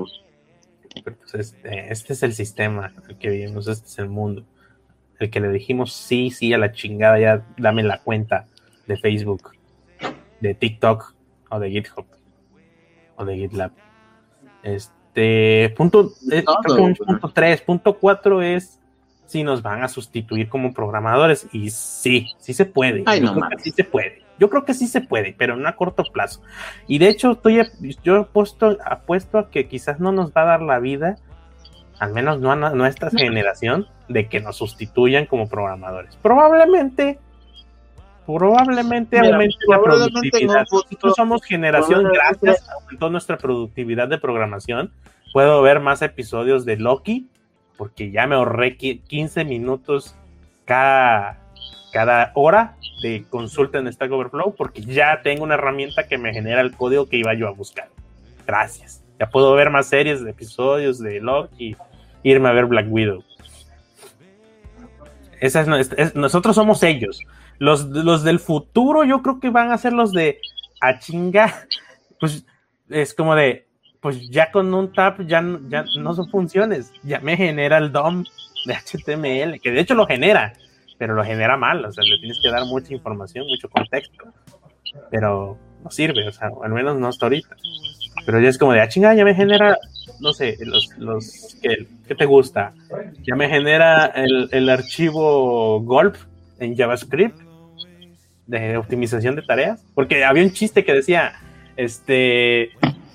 [1.03, 4.45] Pues este, este es el sistema en el que vivimos, este es el mundo
[5.23, 8.47] el que le dijimos sí, sí a la chingada, ya dame la cuenta
[8.87, 9.51] de Facebook,
[10.39, 11.15] de TikTok
[11.49, 12.05] o de GitHub
[13.15, 13.71] o de GitLab.
[14.63, 16.43] Este punto, eh,
[17.05, 18.79] punto 3, punto 4 es
[19.25, 22.99] si nos van a sustituir como programadores y sí, sí se puede.
[22.99, 24.23] yo creo que sí se puede.
[24.39, 26.41] Yo creo que sí se puede, pero no a corto plazo.
[26.87, 27.61] Y de hecho, estoy,
[28.03, 31.17] yo apuesto, apuesto a que quizás no nos va a dar la vida
[31.99, 36.15] al menos no a nuestra generación, de que nos sustituyan como programadores.
[36.21, 37.19] Probablemente,
[38.25, 40.65] probablemente aumente la productividad.
[40.71, 42.67] Nosotros somos generación, gracias
[42.99, 44.91] a nuestra productividad de programación.
[45.33, 47.27] Puedo ver más episodios de Loki,
[47.77, 50.15] porque ya me ahorré 15 minutos
[50.65, 51.39] cada,
[51.91, 56.61] cada hora de consulta en Stack Overflow, porque ya tengo una herramienta que me genera
[56.61, 57.89] el código que iba yo a buscar.
[58.45, 59.02] Gracias.
[59.19, 61.75] Ya puedo ver más series de episodios de Loki,
[62.23, 63.23] irme a ver Black Widow.
[65.39, 67.19] Esa es, nosotros somos ellos.
[67.59, 70.39] Los, los del futuro yo creo que van a ser los de
[70.81, 71.67] a chinga.
[72.19, 72.45] Pues
[72.89, 73.67] es como de,
[73.99, 76.93] pues ya con un tap ya, ya no son funciones.
[77.03, 78.23] Ya me genera el DOM
[78.65, 80.53] de HTML, que de hecho lo genera,
[80.97, 81.83] pero lo genera mal.
[81.83, 84.25] O sea, le tienes que dar mucha información, mucho contexto.
[85.09, 87.55] Pero no sirve, o sea, al menos no hasta ahorita.
[88.25, 89.77] Pero ya es como de, a chinga, ya me genera
[90.19, 92.73] no sé, los, los ¿qué, te gusta?
[93.23, 96.25] Ya me genera el, el archivo Golf
[96.59, 97.37] en JavaScript
[98.47, 101.33] de optimización de tareas, porque había un chiste que decía,
[101.75, 102.71] este,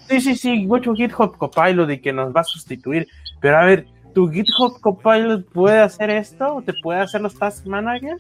[0.08, 3.08] sí, sí, sí, mucho GitHub Copilot y que nos va a sustituir,
[3.40, 6.62] pero a ver, ¿tu GitHub Copilot puede hacer esto?
[6.64, 8.16] ¿Te puede hacer los Task Manager?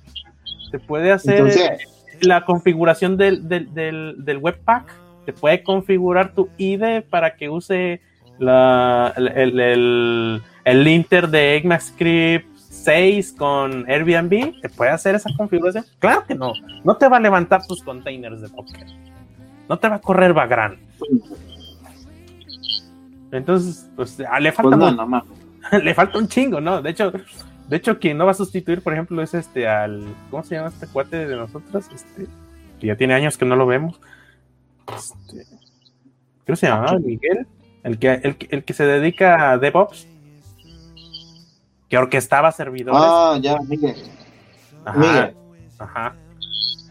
[0.70, 1.78] ¿Te puede hacer
[2.20, 5.07] la configuración del, del, del, Webpack?
[5.28, 8.00] ¿Te puede configurar tu IDE para que use
[8.38, 15.84] la, el, el, el linter de ECMAScript 6 con Airbnb, ¿te puede hacer esa configuración?
[15.98, 16.54] Claro que no.
[16.82, 18.86] No te va a levantar tus containers de Docker.
[19.68, 20.78] No te va a correr Vagrant.
[23.30, 26.80] Entonces, pues ah, le falta pues le falta un chingo, ¿no?
[26.80, 27.12] De hecho,
[27.68, 30.06] de hecho, quien no va a sustituir, por ejemplo, es este al.
[30.30, 31.86] ¿Cómo se llama este cuate de nosotros?
[31.94, 32.26] Este,
[32.80, 34.00] que ya tiene años que no lo vemos.
[34.96, 35.44] Este,
[36.44, 37.46] creo que se llama Miguel.
[37.84, 40.06] El que, el, el que se dedica a DevOps
[41.88, 43.00] que orquestaba servidores.
[43.02, 43.96] Ah, ya, Miguel.
[44.84, 45.32] Ajá.
[45.78, 46.14] Ajá.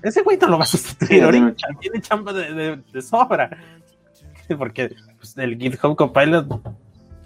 [0.02, 1.68] Ese güey no lo va a sustituir ahorita.
[1.80, 3.50] Tiene chamba de, de, sobra.
[4.58, 6.62] Porque pues, el GitHub Copilot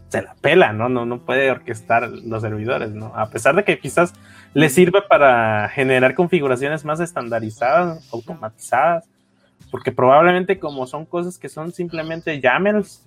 [0.10, 0.89] se la pela, ¿no?
[0.89, 1.05] ¿no?
[1.05, 3.13] No puede orquestar los servidores, ¿no?
[3.15, 4.13] A pesar de que quizás
[4.53, 9.07] le sirva para generar configuraciones más estandarizadas, automatizadas,
[9.71, 13.03] porque probablemente como son cosas que son simplemente YAMLs,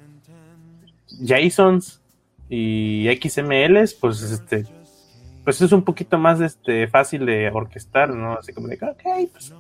[1.20, 2.00] JSONs,
[2.48, 4.64] y XMLs, pues este,
[5.44, 8.35] pues es un poquito más este, fácil de orquestar, ¿no?
[8.35, 9.55] Así como de, ok, pues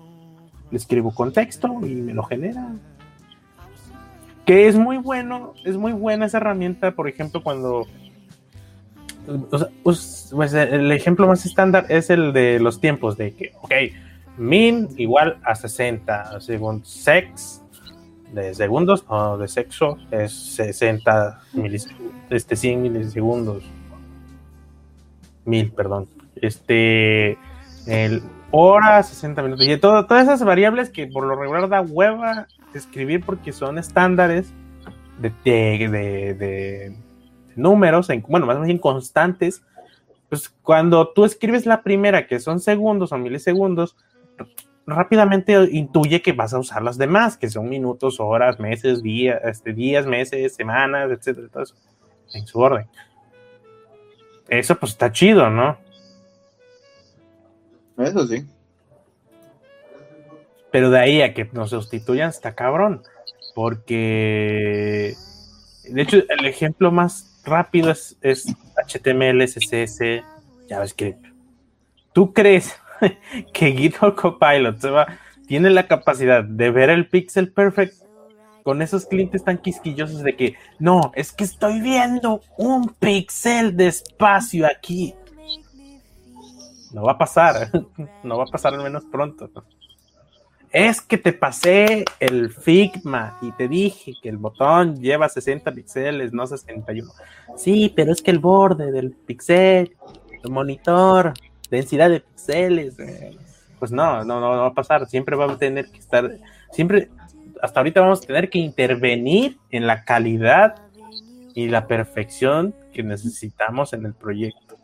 [0.70, 2.72] le escribo contexto y me lo genera.
[4.44, 7.86] Que es muy bueno, es muy buena esa herramienta, por ejemplo, cuando...
[9.82, 13.72] pues, pues el ejemplo más estándar es el de los tiempos, de que, ok,
[14.36, 17.62] min igual a 60, según sex
[18.32, 23.64] de segundos o de sexo es 60 milisegundos, este 100 milisegundos,
[25.44, 27.38] mil, perdón, este,
[27.86, 32.46] el hora, 60 minutos, y todo, todas esas variables que por lo regular da hueva
[32.74, 34.52] escribir porque son estándares
[35.18, 36.96] de, de, de,
[37.56, 39.62] números, en, bueno, más bien constantes,
[40.28, 43.96] pues cuando tú escribes la primera, que son segundos o milisegundos,
[44.86, 49.72] rápidamente intuye que vas a usar las demás, que son minutos, horas, meses, días, este,
[49.72, 51.74] días meses, semanas, etcétera, todo eso,
[52.34, 52.86] en su orden.
[54.48, 55.78] Eso pues está chido, ¿no?
[57.98, 58.46] Eso sí.
[60.70, 63.02] Pero de ahí a que nos sustituyan está cabrón,
[63.54, 65.14] porque
[65.88, 68.46] de hecho el ejemplo más rápido es, es
[68.88, 70.22] HTML, CSS,
[70.68, 71.24] JavaScript.
[72.12, 72.76] ¿Tú crees
[73.52, 74.76] que GitHub Copilot
[75.46, 77.94] tiene la capacidad de ver el pixel perfect
[78.62, 83.88] con esos clientes tan quisquillosos de que no, es que estoy viendo un pixel de
[83.88, 85.14] espacio aquí.
[86.92, 87.70] No va a pasar,
[88.22, 89.50] no va a pasar al menos pronto.
[90.72, 96.32] Es que te pasé el Figma y te dije que el botón lleva 60 píxeles,
[96.32, 97.08] no 61.
[97.56, 99.94] Sí, pero es que el borde del pixel,
[100.42, 101.34] el monitor,
[101.70, 102.96] densidad de píxeles.
[103.78, 105.06] Pues no, no, no, va a pasar.
[105.06, 106.38] Siempre vamos a tener que estar,
[106.72, 107.10] siempre,
[107.62, 110.76] hasta ahorita vamos a tener que intervenir en la calidad
[111.54, 114.76] y la perfección que necesitamos en el proyecto.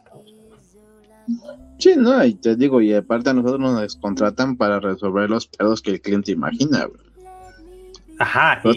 [1.79, 5.81] Sí, no, y te digo, y aparte a nosotros nos contratan para resolver los pedos
[5.81, 6.87] que el cliente imagina,
[8.19, 8.61] Ajá.
[8.65, 8.73] no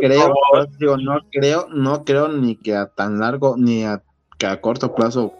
[0.00, 0.34] creo,
[0.78, 4.00] digo, no creo, no creo ni que a tan largo, ni a
[4.38, 5.34] que a corto plazo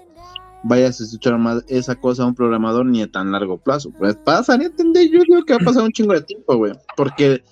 [0.65, 3.91] vayas a escuchar más esa cosa a un programador ni a tan largo plazo.
[3.99, 6.73] Pues pasaría, entender, yo creo que va a pasar un chingo de tiempo, güey.
[6.97, 7.43] Porque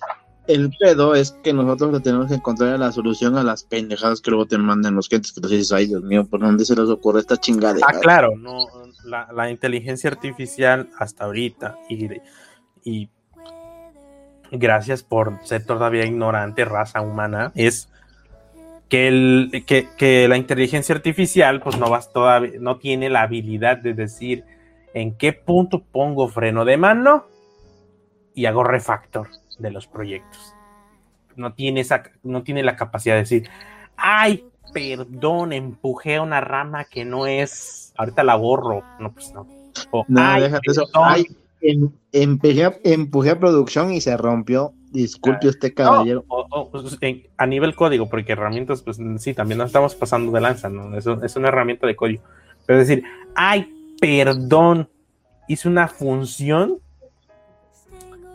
[0.47, 4.31] el pedo es que nosotros le tenemos que encontrar la solución a las pendejadas que
[4.31, 6.89] luego te mandan los clientes que te dices, ay Dios mío, ¿por dónde se les
[6.89, 7.79] ocurre esta chingada?
[7.87, 8.67] Ah, claro, no,
[9.05, 12.07] la, inteligencia artificial hasta ahorita y,
[12.83, 13.09] y
[14.51, 17.89] gracias por ser todavía ignorante, raza humana, es
[18.91, 23.93] que, el, que, la inteligencia artificial pues no, vas todavía, no tiene la habilidad de
[23.93, 24.43] decir
[24.93, 27.25] en qué punto pongo freno de mano
[28.35, 29.29] y hago refactor
[29.59, 30.53] de los proyectos.
[31.37, 33.49] No tiene, esa, no tiene la capacidad de decir,
[33.95, 38.83] ay, perdón, empujé a una rama que no es, ahorita la borro.
[38.99, 39.47] No, pues no.
[40.09, 40.85] no, déjate eso.
[40.95, 41.27] Ay,
[41.61, 46.25] em, empujé a producción y se rompió Disculpe usted, caballero.
[46.71, 46.97] Pues,
[47.37, 50.97] a nivel código, porque herramientas, pues sí, también nos estamos pasando de lanza, ¿no?
[50.97, 52.23] Es, es una herramienta de código.
[52.65, 54.89] Pero es decir, ay, perdón,
[55.47, 56.79] hice una función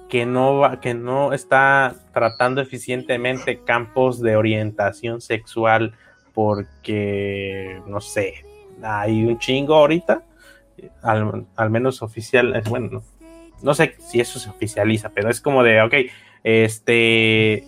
[0.08, 5.94] que no va, que no está tratando eficientemente campos de orientación sexual
[6.32, 8.44] porque no sé,
[8.82, 10.22] hay un chingo ahorita,
[11.02, 13.02] al, menos oficial, eh, bueno,
[13.62, 15.94] no, sé si eso se oficializa, pero es como de, ok,
[16.46, 17.64] este,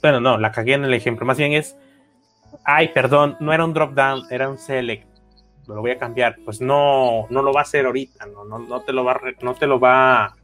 [0.00, 1.76] bueno, no, la cagué en el ejemplo, más bien es,
[2.64, 5.04] ay, perdón, no era un drop down, era un select,
[5.66, 8.82] lo voy a cambiar, pues no, no lo va a hacer ahorita, no, no, no
[8.82, 10.36] te lo va, no te lo va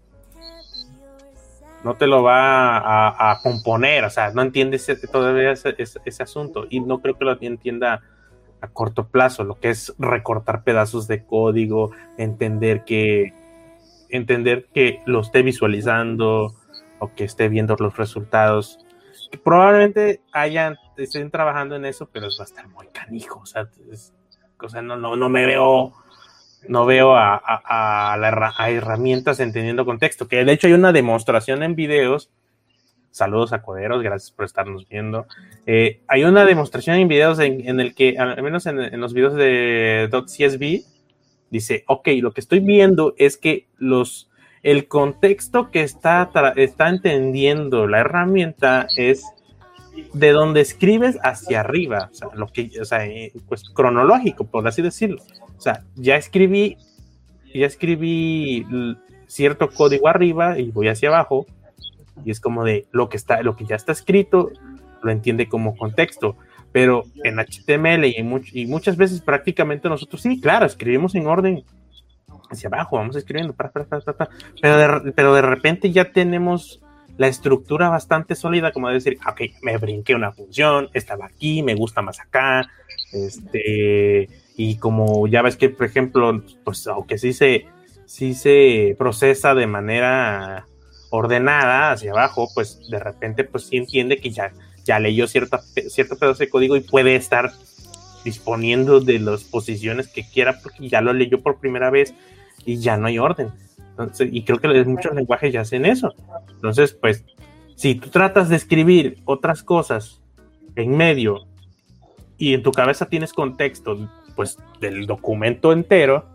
[1.84, 4.80] no te lo va a, componer, o sea, no entiende
[5.12, 6.66] todavía ese, ese, asunto.
[6.70, 8.00] Y no creo que lo entienda
[8.62, 13.34] a corto plazo, lo que es recortar pedazos de código, entender que
[14.08, 16.54] entender que lo esté visualizando
[17.04, 18.78] o que esté viendo los resultados.
[19.30, 23.40] Que probablemente hayan, estén trabajando en eso, pero va a estar muy canijo.
[23.40, 23.68] O sea,
[24.82, 25.92] no, no, no me veo
[26.68, 32.30] no veo a, a, herramientas entendiendo contexto, que de hecho hay una demostración en videos.
[33.10, 35.26] Saludos a Coderos, gracias por estarnos viendo.
[35.66, 40.08] Eh, hay una demostración en videos en, el que, al menos en, los videos de
[40.10, 40.84] .csv,
[41.50, 44.30] dice, ok, lo que estoy viendo es que los,
[44.64, 49.22] el contexto que está, está entendiendo la herramienta es
[50.12, 54.66] de donde escribes hacia arriba, o sea, lo que, o sea, eh, pues cronológico, por
[54.66, 55.22] así decirlo.
[55.56, 56.78] O sea, ya escribí,
[57.54, 58.66] ya escribí
[59.26, 61.46] cierto código arriba y voy hacia abajo
[62.24, 64.50] y es como de lo que está, lo que ya está escrito,
[65.02, 66.36] lo entiende como contexto.
[66.72, 71.64] Pero en HTML y, muchas veces prácticamente nosotros sí, claro, escribimos en orden
[72.50, 76.80] hacia abajo, vamos escribiendo, pero, de, pero de repente ya tenemos
[77.16, 81.74] la estructura bastante sólida, como de decir, ok, me brinqué una función, estaba aquí, me
[81.74, 82.68] gusta más acá,
[83.12, 87.66] este, y como ya ves que, por ejemplo, pues aunque sí se,
[88.06, 90.66] se procesa de manera
[91.10, 94.52] ordenada hacia abajo, pues de repente pues sí entiende que ya,
[94.84, 97.52] ya leyó cierta, cierto pedazo de código y puede estar
[98.24, 102.14] disponiendo de las posiciones que quiera porque ya lo leyó por primera vez
[102.64, 103.50] y ya no hay orden.
[103.90, 106.14] Entonces, y creo que muchos lenguajes ya hacen eso.
[106.50, 107.24] Entonces, pues,
[107.76, 110.20] si tú tratas de escribir otras cosas
[110.74, 111.46] en medio
[112.38, 116.26] y en tu cabeza tienes contexto pues del documento entero,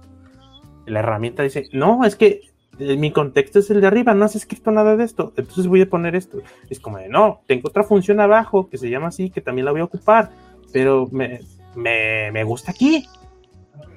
[0.86, 2.42] la herramienta dice, no, es que
[2.80, 5.82] eh, mi contexto es el de arriba, no has escrito nada de esto, entonces voy
[5.82, 6.40] a poner esto.
[6.70, 9.72] Es como de, no, tengo otra función abajo que se llama así, que también la
[9.72, 10.32] voy a ocupar,
[10.72, 11.42] pero me,
[11.80, 13.08] me, gusta aquí.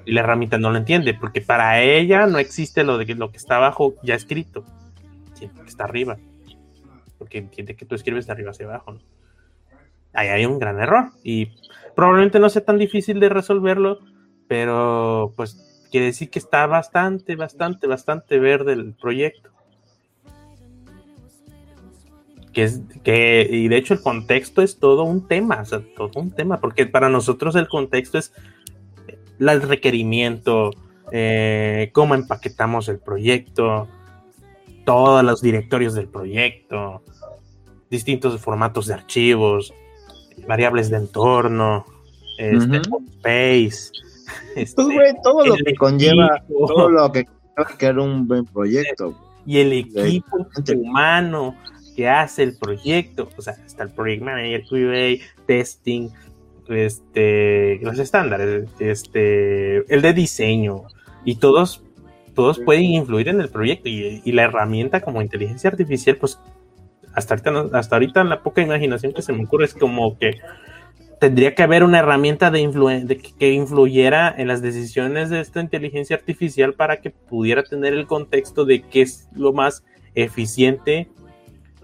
[0.05, 3.31] Y la herramienta no lo entiende, porque para ella no existe lo de que lo
[3.31, 4.65] que está abajo ya escrito,
[5.33, 6.17] sino que está arriba.
[7.17, 8.97] Porque entiende que tú escribes de arriba hacia abajo.
[10.13, 11.11] Ahí hay un gran error.
[11.23, 11.51] Y
[11.95, 13.99] Probablemente no sea tan difícil de resolverlo,
[14.47, 19.51] pero pues quiere decir que está bastante, bastante, bastante verde el proyecto.
[22.53, 26.11] Que es, que, y de hecho el contexto es todo un tema, o sea, todo
[26.21, 28.31] un tema, porque para nosotros el contexto es
[29.39, 30.71] el requerimiento,
[31.11, 33.87] eh, cómo empaquetamos el proyecto,
[34.85, 37.01] todos los directorios del proyecto,
[37.89, 39.73] distintos formatos de archivos,
[40.47, 41.85] variables de entorno,
[42.37, 42.81] este,
[43.17, 43.91] space.
[44.55, 47.25] Este, pues, todo lo que conlleva, todo lo que
[47.79, 49.15] era un buen proyecto.
[49.45, 51.55] Y el equipo humano
[51.95, 56.09] que hace el proyecto, o sea, está el project manager, QA, testing,
[56.69, 60.83] este, los estándares, este, el de diseño,
[61.25, 61.83] y todos,
[62.33, 66.39] todos pueden influir en el proyecto y, y la herramienta como inteligencia artificial, pues
[67.13, 70.39] hasta ahorita, hasta ahorita la poca imaginación que se me ocurre es como que
[71.19, 76.73] tendría que haber una herramienta de, que influyera en las decisiones de esta inteligencia artificial
[76.73, 79.85] para que pudiera tener el contexto de qué es lo más
[80.15, 81.07] eficiente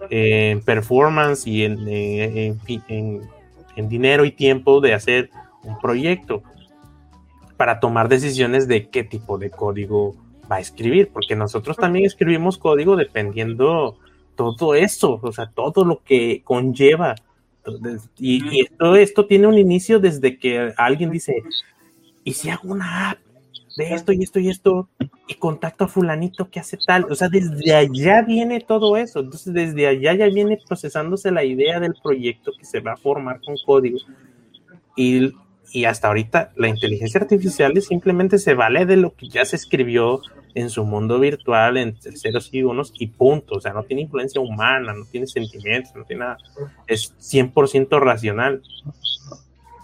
[0.10, 5.30] en performance y en, en, dinero y tiempo de hacer
[5.64, 6.44] un proyecto
[7.58, 10.16] para tomar decisiones de qué tipo de código
[10.52, 13.98] va a escribir, porque nosotros también escribimos código dependiendo
[14.36, 17.16] todo eso, o sea, todo lo que conlleva.
[18.18, 21.44] Y, todo esto tiene un inicio desde que alguien dice,
[22.24, 23.20] ¿y si hago una app
[23.80, 24.90] de esto y esto y esto
[25.28, 27.06] y contacto a fulanito que hace tal?
[27.10, 29.22] O sea, desde allá viene todo eso.
[29.22, 33.42] Entonces, desde allá ya viene procesándose la idea del proyecto que se va a formar
[33.42, 33.98] con código.
[34.96, 35.34] Y,
[35.72, 40.22] y hasta ahorita la inteligencia artificial simplemente se vale de lo que ya se escribió
[40.56, 43.56] en su mundo virtual en ceros y unos y punto.
[43.56, 46.38] O sea, no tiene influencia humana, no tiene sentimientos, no tiene nada.
[46.88, 48.62] Es 100% racional.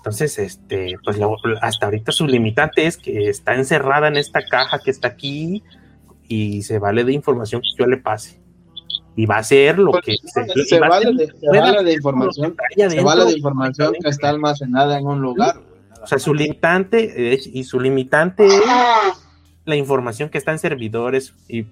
[0.06, 1.18] Entonces, este, pues
[1.64, 5.64] hasta ahorita su limitante es que está encerrada en esta caja que está aquí
[6.28, 8.40] y se vale de información que yo le pase.
[9.16, 11.24] Y va a ser lo que se, se, vale, de,
[11.94, 15.60] información, se vale de información que está almacenada en un lugar.
[16.04, 18.62] O sea, su limitante eh, y su limitante es
[19.66, 21.66] la información que está en servidores y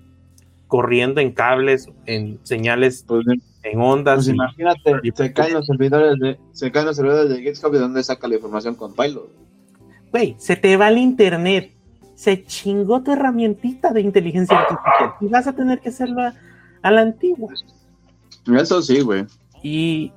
[0.66, 3.28] corriendo en cables, en señales, pues,
[3.64, 4.16] en ondas.
[4.16, 8.03] Pues imagínate, se caen los servidores de, se caen los servidores de GitHub y dónde
[8.03, 9.30] saca la información con Pilot.
[10.11, 11.72] Güey, se te va el internet,
[12.16, 17.01] se chingó tu herramientita de inteligencia artificial y vas a tener que hacerlo a, la
[17.01, 17.51] antigua.
[18.55, 19.26] Eso sí, güey.
[19.64, 20.11] Y,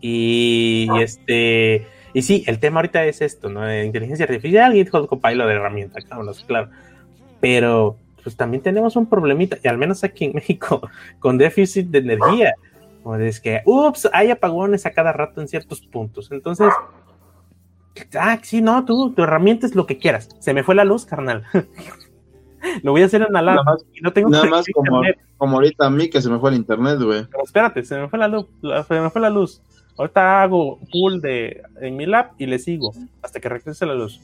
[0.00, 3.62] y este, y sí, el tema ahorita es esto, ¿no?
[3.62, 6.70] De inteligencia artificial, GitHub Copilot de herramienta, claro, claro.
[7.40, 7.96] Pero
[8.28, 10.82] pues también tenemos un problemita, y al menos aquí en México,
[11.18, 12.52] con déficit de energía.
[13.02, 16.30] O es que, ups, hay apagones a cada rato en ciertos puntos.
[16.30, 16.70] Entonces,
[18.20, 20.28] ah, sí, no, tú, tu herramienta es lo que quieras.
[20.40, 21.44] Se me fue la luz, carnal.
[22.82, 25.00] lo voy a hacer en la nada más, y no tengo nada más como,
[25.38, 27.24] como, ahorita a mí que se me fue el internet, güey.
[27.30, 28.44] Pero espérate, se me fue la luz,
[28.86, 29.62] se me fue la luz.
[29.96, 34.20] Ahorita hago pull de en mi lab y le sigo hasta que regrese la luz.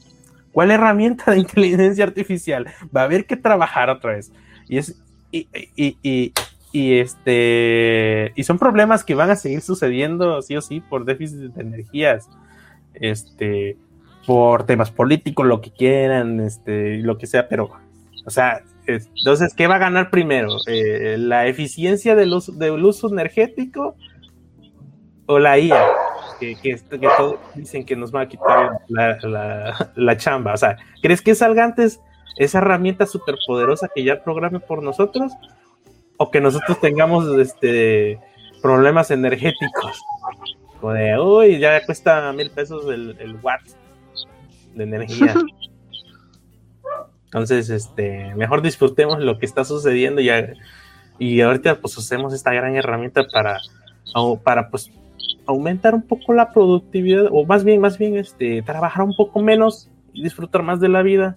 [0.55, 2.67] ¿Cuál herramienta de inteligencia artificial?
[2.95, 4.31] Va a haber que trabajar otra vez.
[4.69, 4.95] Y es
[5.29, 6.31] y, y,
[6.71, 11.53] y, este y son problemas que van a seguir sucediendo sí o sí por déficit
[11.53, 12.29] de energías.
[12.93, 13.75] Este
[14.25, 17.71] por temas políticos, lo que quieran, este, lo que sea, pero,
[18.25, 20.55] o sea, entonces, ¿qué va a ganar primero?
[20.67, 23.97] Eh, ¿La eficiencia del uso, del uso energético
[25.25, 25.83] o la IA?
[26.39, 26.77] Que, que,
[27.17, 30.53] todos dicen que nos va a quitar la, chamba.
[30.53, 31.99] O sea, ¿crees que salga antes
[32.37, 35.33] esa herramienta superpoderosa que ya programe por nosotros?
[36.17, 38.19] ¿O que nosotros tengamos este
[38.61, 40.01] problemas energéticos?
[40.81, 43.61] O de, uy, ya cuesta mil pesos el, el watt
[44.73, 45.35] de energía.
[47.25, 50.29] Entonces, este, mejor disfrutemos lo que está sucediendo y,
[51.19, 53.59] y ahorita pues usemos esta gran herramienta para,
[54.43, 54.89] para pues
[55.45, 59.89] aumentar un poco la productividad, o más bien, más bien, este, trabajar un poco menos
[60.13, 61.35] y disfrutar más de la vida.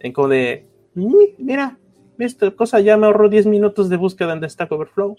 [0.00, 1.78] En como de, mira,
[2.18, 5.16] esta cosa ya me ahorró 10 minutos de búsqueda en Stack Overflow.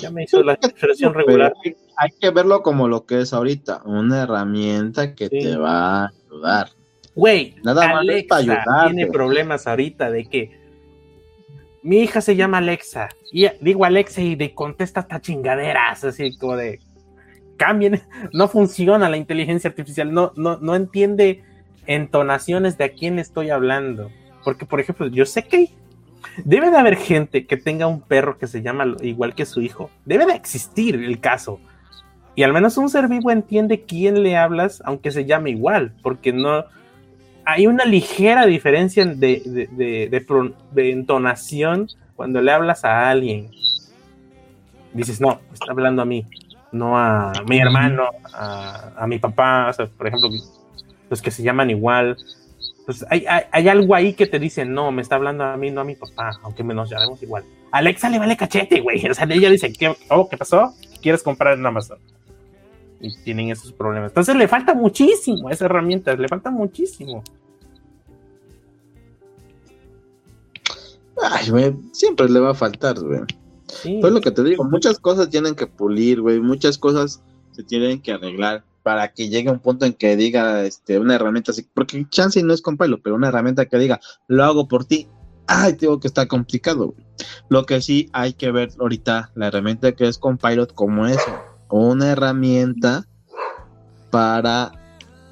[0.00, 1.52] Ya, me hizo la expresión regular.
[1.96, 6.68] Hay que verlo como lo que es ahorita, una herramienta que te va a ayudar.
[7.14, 8.64] Güey, nada más para ayudar.
[8.86, 10.65] Tiene problemas ahorita de que
[11.86, 16.56] mi hija se llama Alexa, y digo Alexa y de contesta hasta chingaderas, así como
[16.56, 16.80] de
[17.56, 21.44] cambien, no funciona la inteligencia artificial, no, no, no entiende
[21.86, 24.10] entonaciones de a quién estoy hablando.
[24.44, 25.70] Porque, por ejemplo, yo sé que
[26.44, 29.88] debe de haber gente que tenga un perro que se llama igual que su hijo.
[30.04, 31.60] Debe de existir el caso.
[32.34, 36.32] Y al menos un ser vivo entiende quién le hablas, aunque se llame igual, porque
[36.32, 36.64] no,
[37.46, 43.50] hay una ligera diferencia de, de, entonación cuando le hablas a alguien.
[44.92, 46.26] Dices, no, está hablando a mí,
[46.72, 50.28] no a mi hermano, a, mi papá, por ejemplo,
[51.08, 52.16] los que se llaman igual.
[52.84, 55.84] Pues hay, algo ahí que te dice, no, me está hablando a mí, no a
[55.84, 57.44] mi papá, aunque nos llamemos igual.
[57.70, 59.06] Alexa le vale cachete, güey.
[59.08, 60.74] O sea, ella dice, ¿qué, oh, ¿qué pasó?
[61.00, 61.98] ¿Quieres comprar en Amazon?
[63.06, 64.10] Y tienen esos problemas.
[64.10, 67.22] Entonces le falta muchísimo a esa herramienta, le falta muchísimo.
[71.22, 73.20] Ay, güey, siempre le va a faltar, güey.
[73.66, 73.98] Sí.
[74.00, 78.00] Pues lo que te digo, muchas cosas tienen que pulir, güey, muchas cosas se tienen
[78.00, 82.06] que arreglar para que llegue un punto en que diga este, una herramienta así, porque
[82.08, 83.98] chance no es compilo, pero una herramienta que diga,
[84.28, 85.08] lo hago por ti,
[85.48, 86.92] ay, tengo que estar complicado.
[86.92, 87.06] Güey.
[87.48, 91.34] Lo que sí hay que ver ahorita, la herramienta que es Compilot como eso,
[91.70, 93.06] una herramienta
[94.10, 94.72] para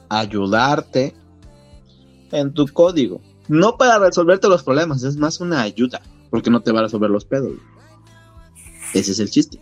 [0.09, 1.15] ayudarte
[2.33, 3.21] en tu código.
[3.49, 7.11] No para resolverte los problemas, es más una ayuda, porque no te va a resolver
[7.11, 7.53] los pedos.
[8.95, 9.61] Ese es el chiste.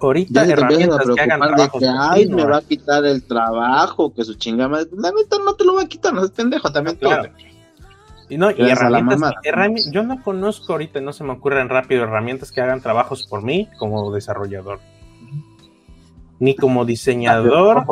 [0.00, 4.24] Ahorita ya empiezas a preocupar de que, ay, me va a quitar el trabajo, que
[4.24, 7.30] su chingada, la neta no te lo va a quitar, no es pendejo, también claro.
[8.30, 12.60] Y no, y herramientas, yo no conozco ahorita, no se me ocurren rápido herramientas que
[12.60, 14.80] hagan trabajos por mí como desarrollador
[16.40, 17.84] ni como diseñador,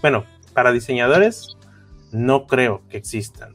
[0.00, 0.24] bueno,
[0.54, 1.58] para diseñadores
[2.12, 3.54] no creo que existan.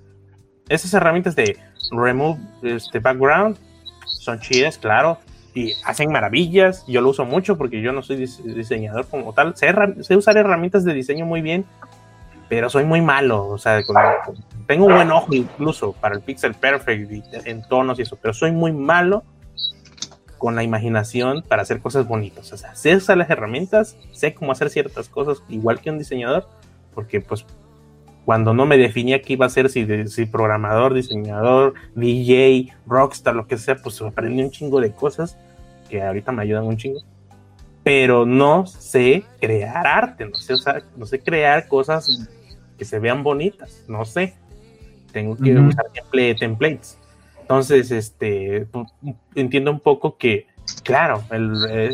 [0.69, 1.57] Esas herramientas de
[1.91, 3.57] remove este background
[4.05, 5.17] son chidas, claro,
[5.53, 6.85] y hacen maravillas.
[6.87, 9.55] Yo lo uso mucho porque yo no soy diseñador como tal.
[9.55, 9.73] Sé,
[10.15, 11.65] usar herramientas de diseño muy bien,
[12.49, 13.47] pero soy muy malo.
[13.47, 13.81] O sea,
[14.67, 17.09] tengo un buen ojo incluso para el pixel perfect
[17.45, 19.23] en tonos y eso, pero soy muy malo
[20.37, 22.51] con la imaginación para hacer cosas bonitas.
[22.53, 26.47] O sea, sé usar las herramientas, sé cómo hacer ciertas cosas igual que un diseñador,
[26.93, 27.45] porque pues
[28.25, 33.47] cuando no me definía qué iba a ser, si, si programador, diseñador, DJ, rockstar, lo
[33.47, 35.37] que sea, pues aprendí un chingo de cosas
[35.89, 36.99] que ahorita me ayudan un chingo.
[37.83, 40.55] Pero no sé crear arte, no sé,
[40.97, 42.29] no sé crear cosas
[42.77, 44.33] que se vean bonitas, no sé.
[45.13, 45.85] Tengo que usar
[46.37, 46.99] templates.
[47.47, 48.67] Entonces, este,
[49.33, 50.47] entiendo un poco que,
[50.83, 51.23] claro,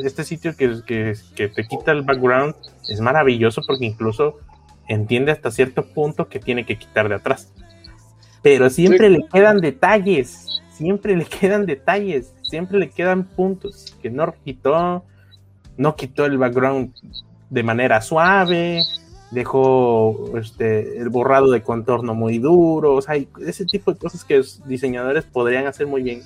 [0.04, 2.56] este sitio que, que, te quita el background
[2.90, 4.40] es maravilloso porque incluso
[4.88, 7.54] entiende hasta cierto punto que tiene que quitar de atrás.
[8.42, 14.34] Pero siempre le quedan detalles, siempre le quedan detalles, siempre le quedan puntos que no
[14.44, 15.06] quitó,
[15.78, 16.96] no quitó el background
[17.52, 18.82] de manera suave,
[19.34, 24.38] dejó este, el borrado de contorno muy duro, o sea, ese tipo de cosas que
[24.38, 26.22] los diseñadores podrían hacer muy bien.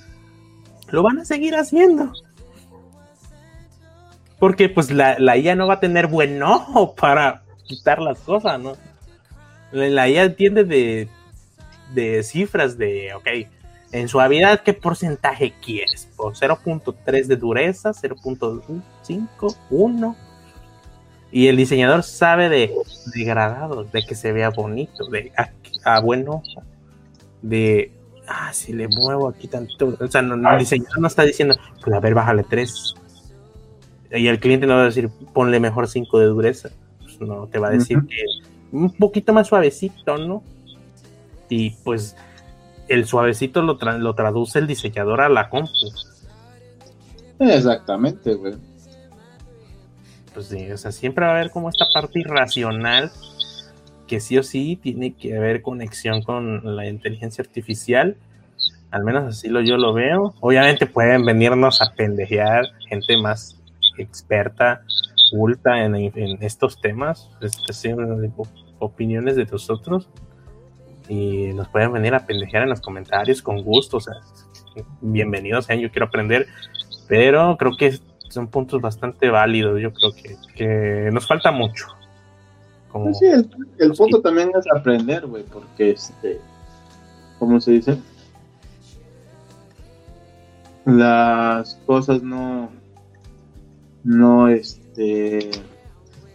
[0.90, 2.12] Lo van a seguir haciendo.
[4.38, 8.60] Porque pues la, la IA no va a tener buen ojo para quitar las cosas,
[8.60, 8.74] ¿no?
[9.72, 11.08] La IA entiende de,
[11.94, 13.28] de cifras de, ok,
[13.92, 16.08] en suavidad, ¿qué porcentaje quieres?
[16.16, 17.90] ¿Por 0.3 de dureza?
[17.90, 19.56] ¿0.5?
[19.70, 20.16] ¿1?
[21.30, 22.74] Y el diseñador sabe de
[23.14, 25.50] degradados, de que se vea bonito, de a,
[25.84, 26.62] a buen ojo,
[27.42, 27.92] de
[28.26, 29.94] ah, si le muevo aquí tanto.
[30.00, 32.94] O sea, el diseñador no está diciendo, pues a ver, bájale 3.
[34.12, 36.70] Y el cliente no va a decir, ponle mejor 5 de dureza.
[36.98, 38.24] Pues no, te va a decir que
[38.72, 40.42] un poquito más suavecito, ¿no?
[41.50, 42.16] Y pues
[42.88, 45.72] el suavecito lo, lo traduce el diseñador a la compu.
[47.38, 48.67] Exactamente, güey
[50.38, 53.10] pues o sea, siempre va a haber como esta parte irracional
[54.06, 58.16] que sí o sí tiene que haber conexión con la inteligencia artificial.
[58.92, 60.34] Al menos así lo, yo lo veo.
[60.38, 63.60] Obviamente pueden venirnos a pendejear gente más
[63.98, 64.82] experta,
[65.32, 65.96] culta en,
[66.40, 68.32] estos temas, este,
[68.78, 70.08] opiniones de nosotros.
[71.08, 73.96] Y nos pueden venir a pendejear en los comentarios con gusto.
[73.96, 74.14] O sea,
[75.00, 76.46] bienvenidos sean, yo quiero aprender.
[77.08, 77.98] Pero creo que
[78.28, 79.80] son puntos bastante válidos.
[79.80, 80.12] Yo creo
[80.54, 81.86] que, nos falta mucho.
[82.92, 83.26] Pues sí,
[83.78, 86.40] el, punto también es aprender, güey, porque este,
[87.38, 87.98] ¿cómo se dice?
[90.86, 92.70] Las cosas no,
[94.04, 95.50] no, este,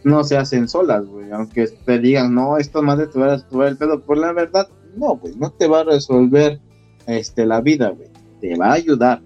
[0.04, 1.32] no se hacen solas, güey.
[1.32, 4.32] Aunque te digan, no, esto más de te va a resolver el pedo, por la
[4.32, 6.60] verdad, no, güey, no te va a resolver
[7.08, 8.10] este, la vida, güey.
[8.40, 9.22] Te va a ayudar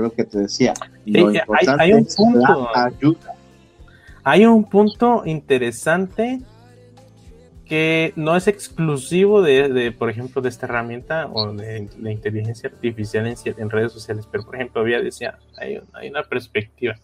[0.00, 0.74] lo que te decía.
[1.78, 2.68] hay, un punto.
[4.24, 6.40] Hay un punto interesante
[7.66, 13.26] que no es exclusivo de, por ejemplo, de esta herramienta o de la inteligencia artificial
[13.26, 16.96] en, redes sociales, pero por ejemplo, había decía, hay, hay, una perspectiva.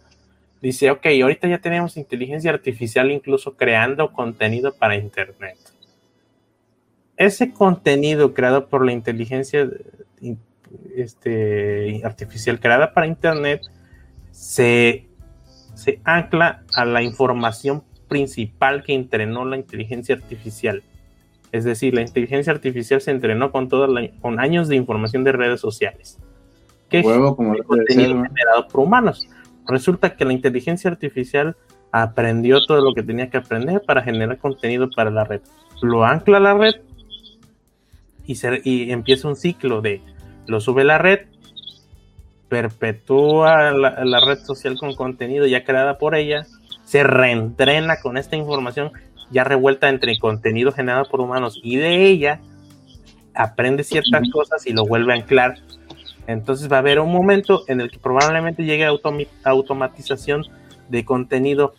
[0.60, 5.56] Dice, ok, ahorita ya tenemos inteligencia artificial incluso creando contenido para Internet.
[7.16, 9.68] Ese contenido creado por la inteligencia
[10.96, 13.62] este, artificial creada para Internet
[14.30, 15.08] se,
[15.74, 20.82] se ancla a la información principal que entrenó la inteligencia artificial.
[21.52, 23.88] Es decir, la inteligencia artificial se entrenó con, toda
[24.20, 26.18] con años de información de redes sociales.
[26.88, 29.28] Que como contenido generado por humanos.
[29.66, 31.56] Resulta que la inteligencia artificial
[31.90, 35.40] aprendió todo lo que tenía que aprender para generar contenido para la red.
[35.82, 36.74] Lo ancla a la red
[38.26, 40.02] y, y empieza un ciclo de
[40.48, 41.26] lo sube a la red,
[42.48, 46.46] perpetúa la, red social con contenido ya creada por ella,
[46.84, 48.90] se reentrena con esta información
[49.30, 52.40] ya revuelta entre contenido generado por humanos y de ella,
[53.34, 55.56] aprende ciertas cosas y lo vuelve a anclar.
[56.26, 60.44] Entonces va a haber un momento en el que probablemente llegue a automatización
[60.88, 61.74] de contenido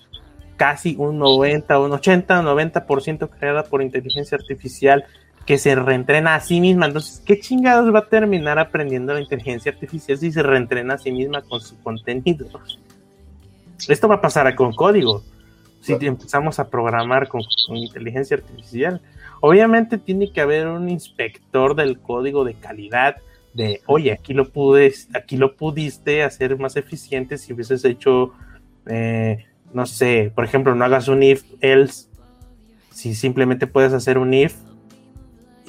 [0.58, 5.06] casi un 90, un 80, un 90% creada por inteligencia artificial
[5.46, 6.86] que se reentrena a sí misma.
[6.86, 11.12] Entonces, ¿qué chingados va a terminar aprendiendo la inteligencia artificial si se reentrena a sí
[11.12, 12.48] misma con su contenido?
[13.88, 15.24] Esto va a pasar con código.
[15.82, 19.02] Si empezamos a programar con, inteligencia artificial,
[19.42, 23.18] obviamente tiene que haber un inspector del código de calidad
[23.54, 28.34] de, oye, aquí lo pude, aquí lo pudiste hacer más eficiente si hubieses hecho,
[28.86, 32.08] eh, no sé, por ejemplo, no hagas un if else,
[32.92, 34.56] si simplemente puedes hacer un if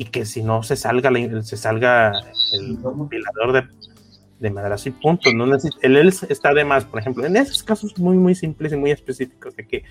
[0.01, 2.11] y que si no se salga se salga
[2.55, 3.65] el compilador de,
[4.39, 5.31] de madrazo y punto.
[5.31, 5.45] No
[5.83, 8.93] el else está de más, por ejemplo, en esos casos muy, muy simples y muy
[8.93, 9.85] específicos de que,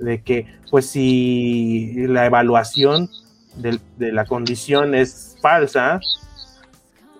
[0.00, 3.08] de que pues si la evaluación
[3.54, 3.78] de,
[4.12, 6.00] la condición es falsa,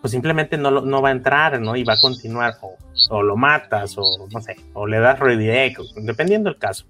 [0.01, 1.77] pues simplemente no, no va a entrar, ¿no?
[1.77, 2.55] Y va a continuar,
[3.11, 6.85] o, lo matas, o no sé, o le das redirect, dependiendo del caso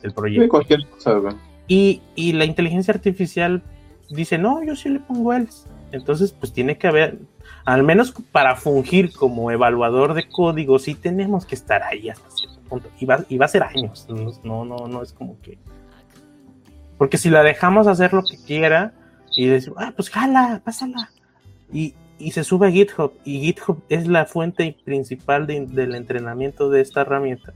[0.00, 0.48] del proyecto.
[0.48, 1.20] cualquier cosa,
[1.68, 3.62] Y, y la inteligencia artificial
[4.10, 5.68] dice, no, yo sí le pongo else.
[5.92, 7.18] Entonces, pues tiene que haber,
[7.64, 12.60] al menos para fungir como evaluador de código, sí tenemos que estar ahí hasta cierto
[12.68, 12.88] punto.
[13.00, 14.06] Y va, y va a ser años.
[14.44, 15.58] No, no, no es como que.
[16.98, 18.92] Porque si la dejamos hacer lo que quiera
[19.36, 21.10] y decimos, ah, pues jala, pásala.
[21.72, 23.12] Y, y se sube a GitHub.
[23.24, 27.52] Y GitHub es la fuente principal del entrenamiento de esta herramienta.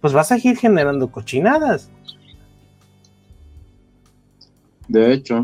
[0.00, 1.90] Pues vas a ir generando cochinadas.
[4.88, 5.42] De hecho,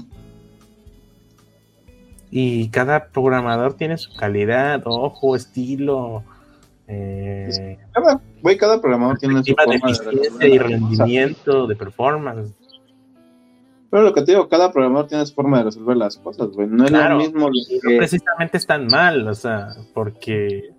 [2.35, 6.25] y cada programador tiene su calidad, ojo, estilo.
[6.89, 8.23] Eh, cada,
[8.59, 9.93] cada programador tiene su forma
[10.41, 12.55] de, y rendimiento, de performance.
[13.91, 16.67] Pero lo que te digo, cada programador tiene su forma de resolver las cosas, güey.
[16.69, 17.51] No es lo mismo.
[17.51, 20.71] No precisamente es tan mal, o sea, porque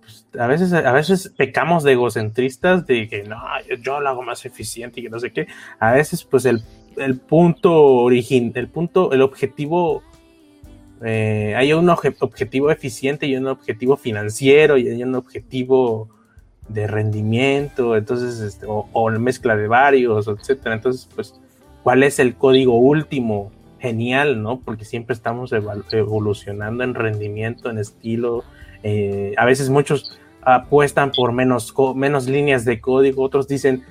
[0.00, 3.38] pues, a veces, a veces pecamos de egocentristas de que no,
[3.80, 5.46] yo, lo hago más eficiente y que no sé qué.
[5.78, 6.60] A veces, pues el,
[6.96, 10.02] el punto origen, el punto, el objetivo
[11.04, 16.08] eh, hay un objetivo eficiente y un objetivo financiero y hay un objetivo
[16.68, 20.76] de rendimiento, entonces, este, o, o, mezcla de varios, etcétera.
[20.76, 21.34] Entonces, pues,
[21.82, 23.50] ¿cuál es el código último?
[23.80, 24.60] Genial, ¿no?
[24.60, 28.44] Porque siempre estamos evolucionando en rendimiento, en estilo.
[28.84, 33.82] Eh, a veces muchos apuestan por menos, menos líneas de código, otros dicen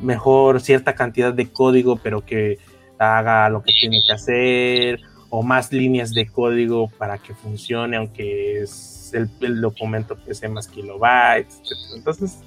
[0.00, 2.58] mejor cierta cantidad de código, pero que
[2.98, 5.00] haga lo que tiene que hacer,
[5.30, 11.62] o más líneas de código para que funcione, aunque es el, documento pese más kilobytes.
[11.94, 12.38] Entonces,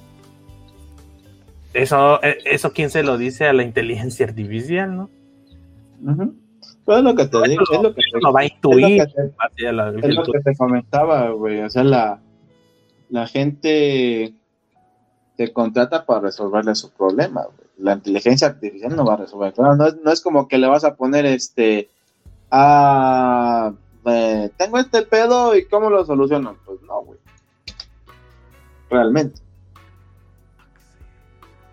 [1.72, 5.10] eso, e, eso quién se lo dice a la inteligencia artificial, ¿no?
[6.84, 9.02] Pues es lo que te digo, es lo que te, va a intuir.
[9.02, 11.60] Es lo que te, comentaba, güey.
[11.60, 12.20] O sea, la,
[13.08, 14.34] la gente
[15.36, 17.68] te contrata para resolverle su problema, güey.
[17.78, 19.54] La inteligencia artificial no va a resolver.
[19.58, 21.88] No, no, es, no es como que le vas a poner este
[22.52, 23.72] ah,
[24.56, 26.56] tengo este pedo y cómo lo soluciono.
[26.64, 27.18] Pues no, güey.
[28.90, 29.40] Realmente.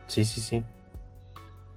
[0.08, 0.64] Sí, sí, sí.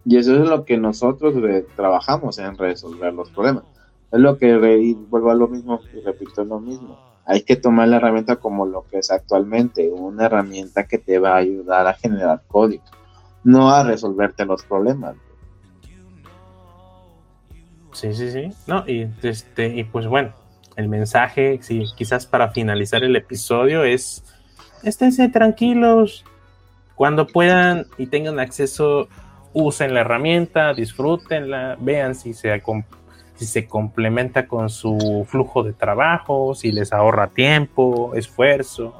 [0.04, 1.34] Y eso es lo que nosotros
[1.76, 3.64] trabajamos en resolver los problemas.
[4.10, 6.98] Es lo que vuelvo a lo mismo y repito lo mismo.
[7.24, 11.34] Hay que tomar la herramienta como lo que es actualmente, una herramienta que te va
[11.34, 12.82] a ayudar a generar código,
[13.44, 15.14] no a resolverte los problemas.
[17.92, 18.50] Sí, sí, sí.
[18.66, 20.32] No, y este, y pues bueno,
[20.76, 24.24] el mensaje, sí, quizás para finalizar el episodio, es
[24.82, 26.24] esténse tranquilos.
[26.94, 29.08] Cuando puedan y tengan acceso,
[29.52, 32.62] usen la herramienta, disfrútenla, vean si se,
[33.34, 38.94] si se complementa con su flujo de trabajo, si les ahorra tiempo, esfuerzo.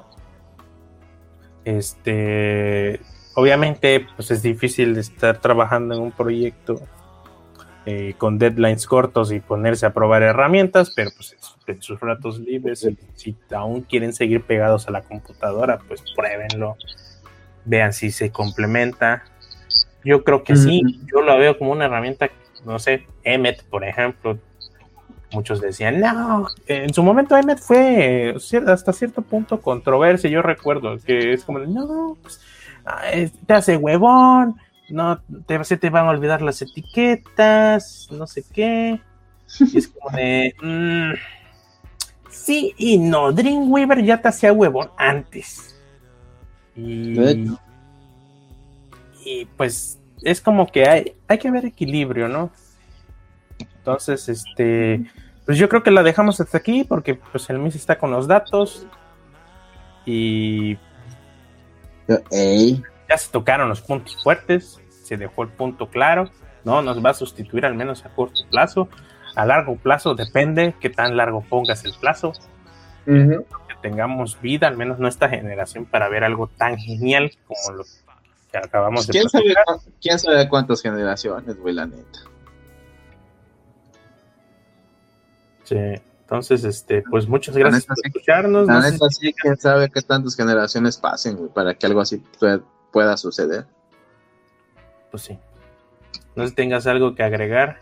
[1.65, 3.01] Este,
[3.35, 6.81] obviamente, pues es difícil estar trabajando en un proyecto
[7.85, 12.89] eh, con deadlines cortos y ponerse a probar herramientas, pero pues en sus ratos libres,
[13.15, 16.77] si aún quieren seguir pegados a la computadora, pues pruébenlo,
[17.65, 19.25] vean si se complementa.
[20.05, 22.29] Yo creo que sí, yo lo veo como una herramienta,
[22.65, 24.39] no sé, Emmet, por ejemplo.
[25.33, 28.35] Muchos decían, no, en su momento Emmet fue
[28.67, 30.29] hasta cierto punto controversia.
[30.29, 32.41] Yo recuerdo que es como, no, pues,
[32.85, 33.01] ah,
[33.47, 34.57] te hace huevón,
[34.93, 39.01] no, te, se te van a olvidar las etiquetas, no sé qué.
[39.59, 40.55] Y es como de.
[40.63, 41.15] Mm,
[42.31, 43.33] sí y no.
[43.33, 45.81] Dreamweaver ya te hacía huevón antes.
[46.77, 47.19] Y,
[49.25, 52.51] y pues es como que hay, hay que haber equilibrio, ¿no?
[53.59, 55.05] Entonces, este.
[55.47, 58.29] Pues yo creo que la dejamos hasta aquí porque pues el MIS está con los
[58.29, 58.87] datos.
[60.05, 60.77] Y.
[63.09, 64.82] Ya se tocaron los puntos fuertes
[65.13, 66.31] se dejó el punto claro,
[66.65, 66.81] ¿no?
[66.81, 68.89] Nos va a sustituir al menos a corto plazo.
[69.37, 72.33] A largo plazo depende qué tan largo pongas el plazo.
[73.05, 73.45] Que
[73.83, 77.85] tengamos vida, al menos nuestra generación, para ver algo tan genial como lo
[78.51, 79.55] que acabamos de ¿Quién sabe,
[80.01, 82.21] ¿Quién sabe cuántas generaciones, güey, la neta?
[85.65, 85.77] Sí,
[86.21, 88.67] entonces, este, pues muchas gracias por escucharnos.
[88.67, 92.23] La neta, sí, quién sabe qué tantas generaciones pasen, güey, para que algo así
[92.91, 93.67] pueda suceder
[95.13, 95.39] pues sí.
[96.35, 97.79] No sé si tengas algo que agregar.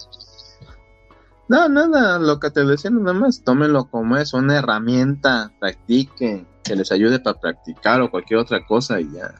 [1.49, 6.76] No, nada, lo que te decía nada más, tómenlo como es, una herramienta, practiquen, que
[6.76, 9.35] les ayude para practicar o cualquier otra cosa y ya.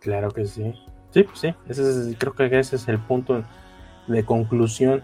[0.00, 0.72] Claro que sí.
[1.10, 3.44] Sí, pues sí, ese creo que ese es el punto
[4.06, 5.02] de conclusión.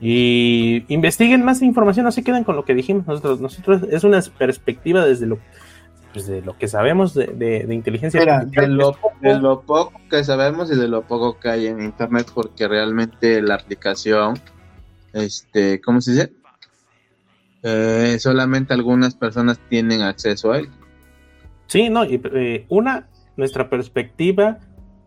[0.00, 3.40] Y investiguen más información, no se queden con lo que dijimos nosotros.
[3.40, 5.38] Nosotros es una perspectiva desde lo
[6.14, 8.70] pues, de lo que sabemos de, de, inteligencia artificial.
[8.70, 12.28] De lo, de lo, poco que sabemos y de lo poco que hay en internet,
[12.32, 14.38] porque realmente la aplicación,
[15.12, 16.32] este, ¿cómo se dice?
[17.64, 20.68] Eh, solamente algunas personas tienen acceso a él.
[21.66, 24.60] Sí, no, y eh, una, nuestra perspectiva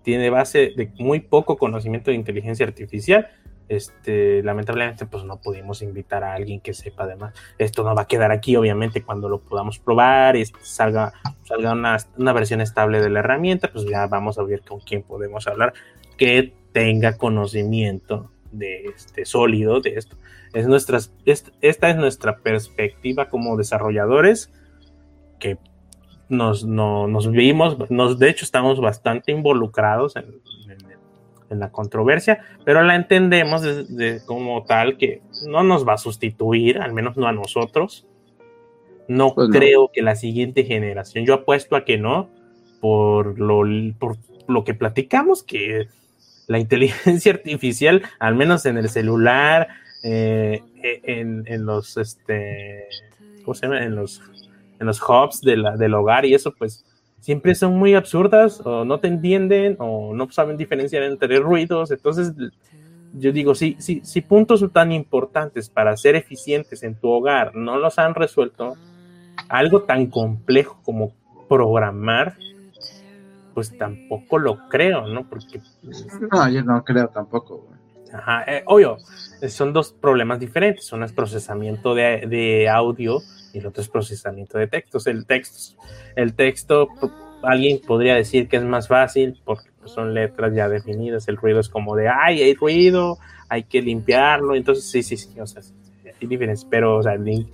[0.03, 3.30] tiene base de muy poco conocimiento de inteligencia artificial.
[3.70, 7.34] Este, lamentablemente, pues no pudimos invitar a alguien que sepa además.
[7.57, 11.13] Esto no va a quedar aquí, obviamente, cuando lo podamos probar y salga,
[11.43, 15.03] salga una, una versión estable de la herramienta, pues ya vamos a ver con quién
[15.03, 15.74] podemos hablar
[16.18, 20.18] que tenga conocimiento de este sólido de esto.
[20.53, 24.51] Es nuestras, esta es nuestra perspectiva como desarrolladores
[25.39, 25.57] que
[26.30, 30.41] nos, nos vimos, nos, de hecho estamos bastante involucrados en,
[31.50, 36.93] la controversia, pero la entendemos de, como tal que no nos va a sustituir, al
[36.93, 38.06] menos no a nosotros.
[39.08, 42.30] No pues creo que la siguiente generación, yo apuesto a que no,
[42.82, 43.64] por lo,
[43.98, 44.18] por
[44.48, 45.88] lo que platicamos, que
[46.48, 49.68] la inteligencia artificial, al menos en el celular,
[50.04, 52.86] eh, e, en, los, este,
[53.43, 53.84] ¿cómo se llama?
[53.84, 54.22] En los,
[54.80, 56.86] en los hubs de la, del hogar y eso, pues
[57.28, 61.91] siempre son muy absurdas o no te entienden o no saben diferenciar entre ruidos.
[61.91, 62.32] Entonces,
[63.11, 67.80] yo digo, si, si, si puntos tan importantes para ser eficientes en tu hogar no
[67.80, 68.75] los han resuelto,
[69.49, 71.11] algo tan complejo como
[71.49, 72.38] programar
[73.53, 75.28] pues tampoco lo creo, ¿no?
[75.28, 75.59] Porque...
[76.32, 77.67] No, yo no creo tampoco.
[78.13, 78.99] Ajá, eh, obvio,
[79.49, 80.93] son dos problemas diferentes.
[80.93, 83.19] Uno es procesamiento de, audio
[83.58, 85.08] y el otro es procesamiento de textos.
[85.08, 85.82] El texto,
[86.16, 86.88] el texto,
[87.41, 91.28] alguien podría decir que es más fácil porque pues, son letras ya definidas.
[91.28, 93.18] El ruido es como de, ay, hay ruido,
[93.49, 94.55] hay que limpiarlo.
[94.55, 95.64] Entonces, sí, sí, sí, o sea,
[96.05, 97.49] hay diferencias, pero, o sea, en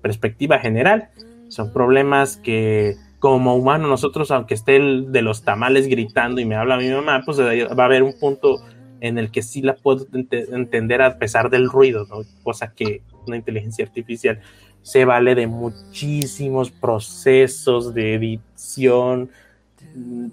[0.00, 1.10] perspectiva general,
[1.48, 6.54] son problemas que como humano nosotros, aunque esté el de los tamales gritando y me
[6.54, 8.60] habla mi mamá, pues va a haber un punto
[9.00, 12.22] en el que sí la puedo entender a pesar del ruido, ¿no?
[12.42, 14.40] cosa que una inteligencia artificial
[14.82, 19.30] se vale de muchísimos procesos de edición,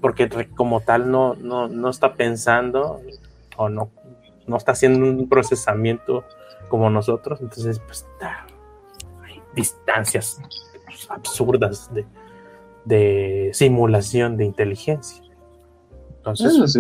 [0.02, 3.02] porque como tal no, no, está pensando
[3.56, 3.90] o no,
[4.46, 6.24] no está haciendo un procesamiento
[6.70, 8.06] como nosotros, entonces pues
[9.24, 10.40] hay distancias
[11.10, 12.06] absurdas de,
[12.86, 15.24] de simulación de inteligencia.
[16.18, 16.78] Entonces,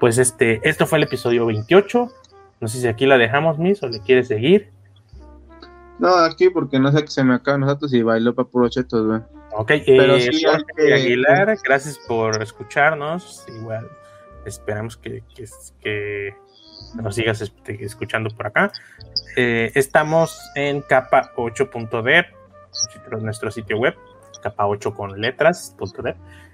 [0.00, 2.10] pues este, esto fue el episodio 28.
[2.60, 4.70] No sé si aquí la dejamos, Miss, o le quiere seguir.
[5.98, 8.68] No, aquí porque no sé que se me acaban los datos y bailó para puro
[8.68, 9.20] chetos, güey.
[9.52, 10.44] Ok, Pero eh, sí,
[10.92, 13.44] Aguilar, gracias por escucharnos.
[13.48, 13.88] Igual
[14.44, 15.22] esperamos que,
[15.80, 16.34] que,
[17.00, 18.72] nos sigas escuchando por acá.
[19.36, 22.26] Eh, estamos en capa 8.dev,
[23.20, 23.94] nuestro sitio web
[24.44, 25.74] capa 8 con letras,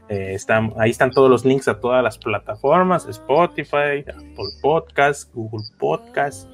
[0.09, 5.67] eh, están, ahí están todos los links a todas las plataformas, Spotify, Apple Podcast, Google
[5.79, 6.49] Podcast,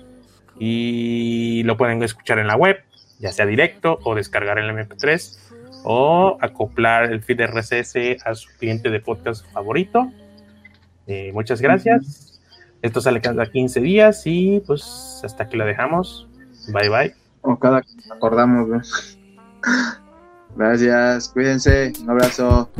[0.59, 2.79] y lo pueden escuchar en la web,
[3.19, 5.39] ya sea directo o descargar el MP3
[5.85, 10.11] o acoplar el feed RSS a su cliente de podcast favorito.
[11.07, 12.41] Eh, muchas gracias.
[12.83, 16.29] Esto sale cada 15 días y pues hasta aquí la dejamos.
[16.73, 17.15] Bye bye.
[17.43, 18.69] O cada acordamos,
[20.57, 22.71] Gracias, cuídense, un abrazo.